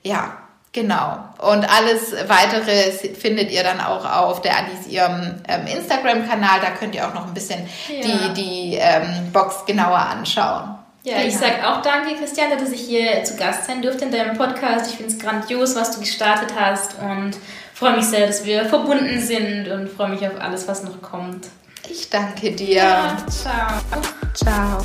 ja, 0.07 0.37
genau. 0.71 1.17
Und 1.39 1.65
alles 1.69 2.13
weitere 2.27 2.91
findet 2.91 3.51
ihr 3.51 3.63
dann 3.63 3.79
auch 3.79 4.05
auf 4.05 4.41
der 4.41 4.57
Alice 4.57 4.87
ihrem 4.87 5.35
ähm, 5.47 5.67
Instagram-Kanal. 5.67 6.59
Da 6.61 6.71
könnt 6.71 6.95
ihr 6.95 7.07
auch 7.07 7.13
noch 7.13 7.27
ein 7.27 7.33
bisschen 7.33 7.67
ja. 7.89 8.01
die, 8.01 8.33
die 8.33 8.75
ähm, 8.75 9.31
Box 9.31 9.65
genauer 9.65 9.97
anschauen. 9.97 10.75
Ja, 11.03 11.17
genau. 11.17 11.27
ich 11.27 11.37
sage 11.37 11.65
auch 11.65 11.81
danke, 11.81 12.15
Christiane, 12.15 12.57
dass 12.57 12.71
ich 12.71 12.81
hier 12.81 13.23
zu 13.23 13.37
Gast 13.37 13.65
sein 13.65 13.81
durfte 13.81 14.05
in 14.05 14.11
deinem 14.11 14.37
Podcast. 14.37 14.91
Ich 14.91 14.97
finde 14.97 15.13
es 15.13 15.19
grandios, 15.19 15.75
was 15.75 15.91
du 15.91 16.01
gestartet 16.01 16.53
hast 16.59 16.95
und 16.99 17.37
freue 17.73 17.95
mich 17.95 18.05
sehr, 18.05 18.27
dass 18.27 18.43
wir 18.43 18.65
verbunden 18.65 19.21
sind 19.21 19.69
und 19.69 19.89
freue 19.89 20.09
mich 20.09 20.27
auf 20.27 20.39
alles, 20.39 20.67
was 20.67 20.83
noch 20.83 21.01
kommt. 21.01 21.47
Ich 21.89 22.09
danke 22.09 22.51
dir. 22.51 22.75
Ja, 22.75 23.17
ciao. 23.29 23.81
Ciao. 24.33 24.83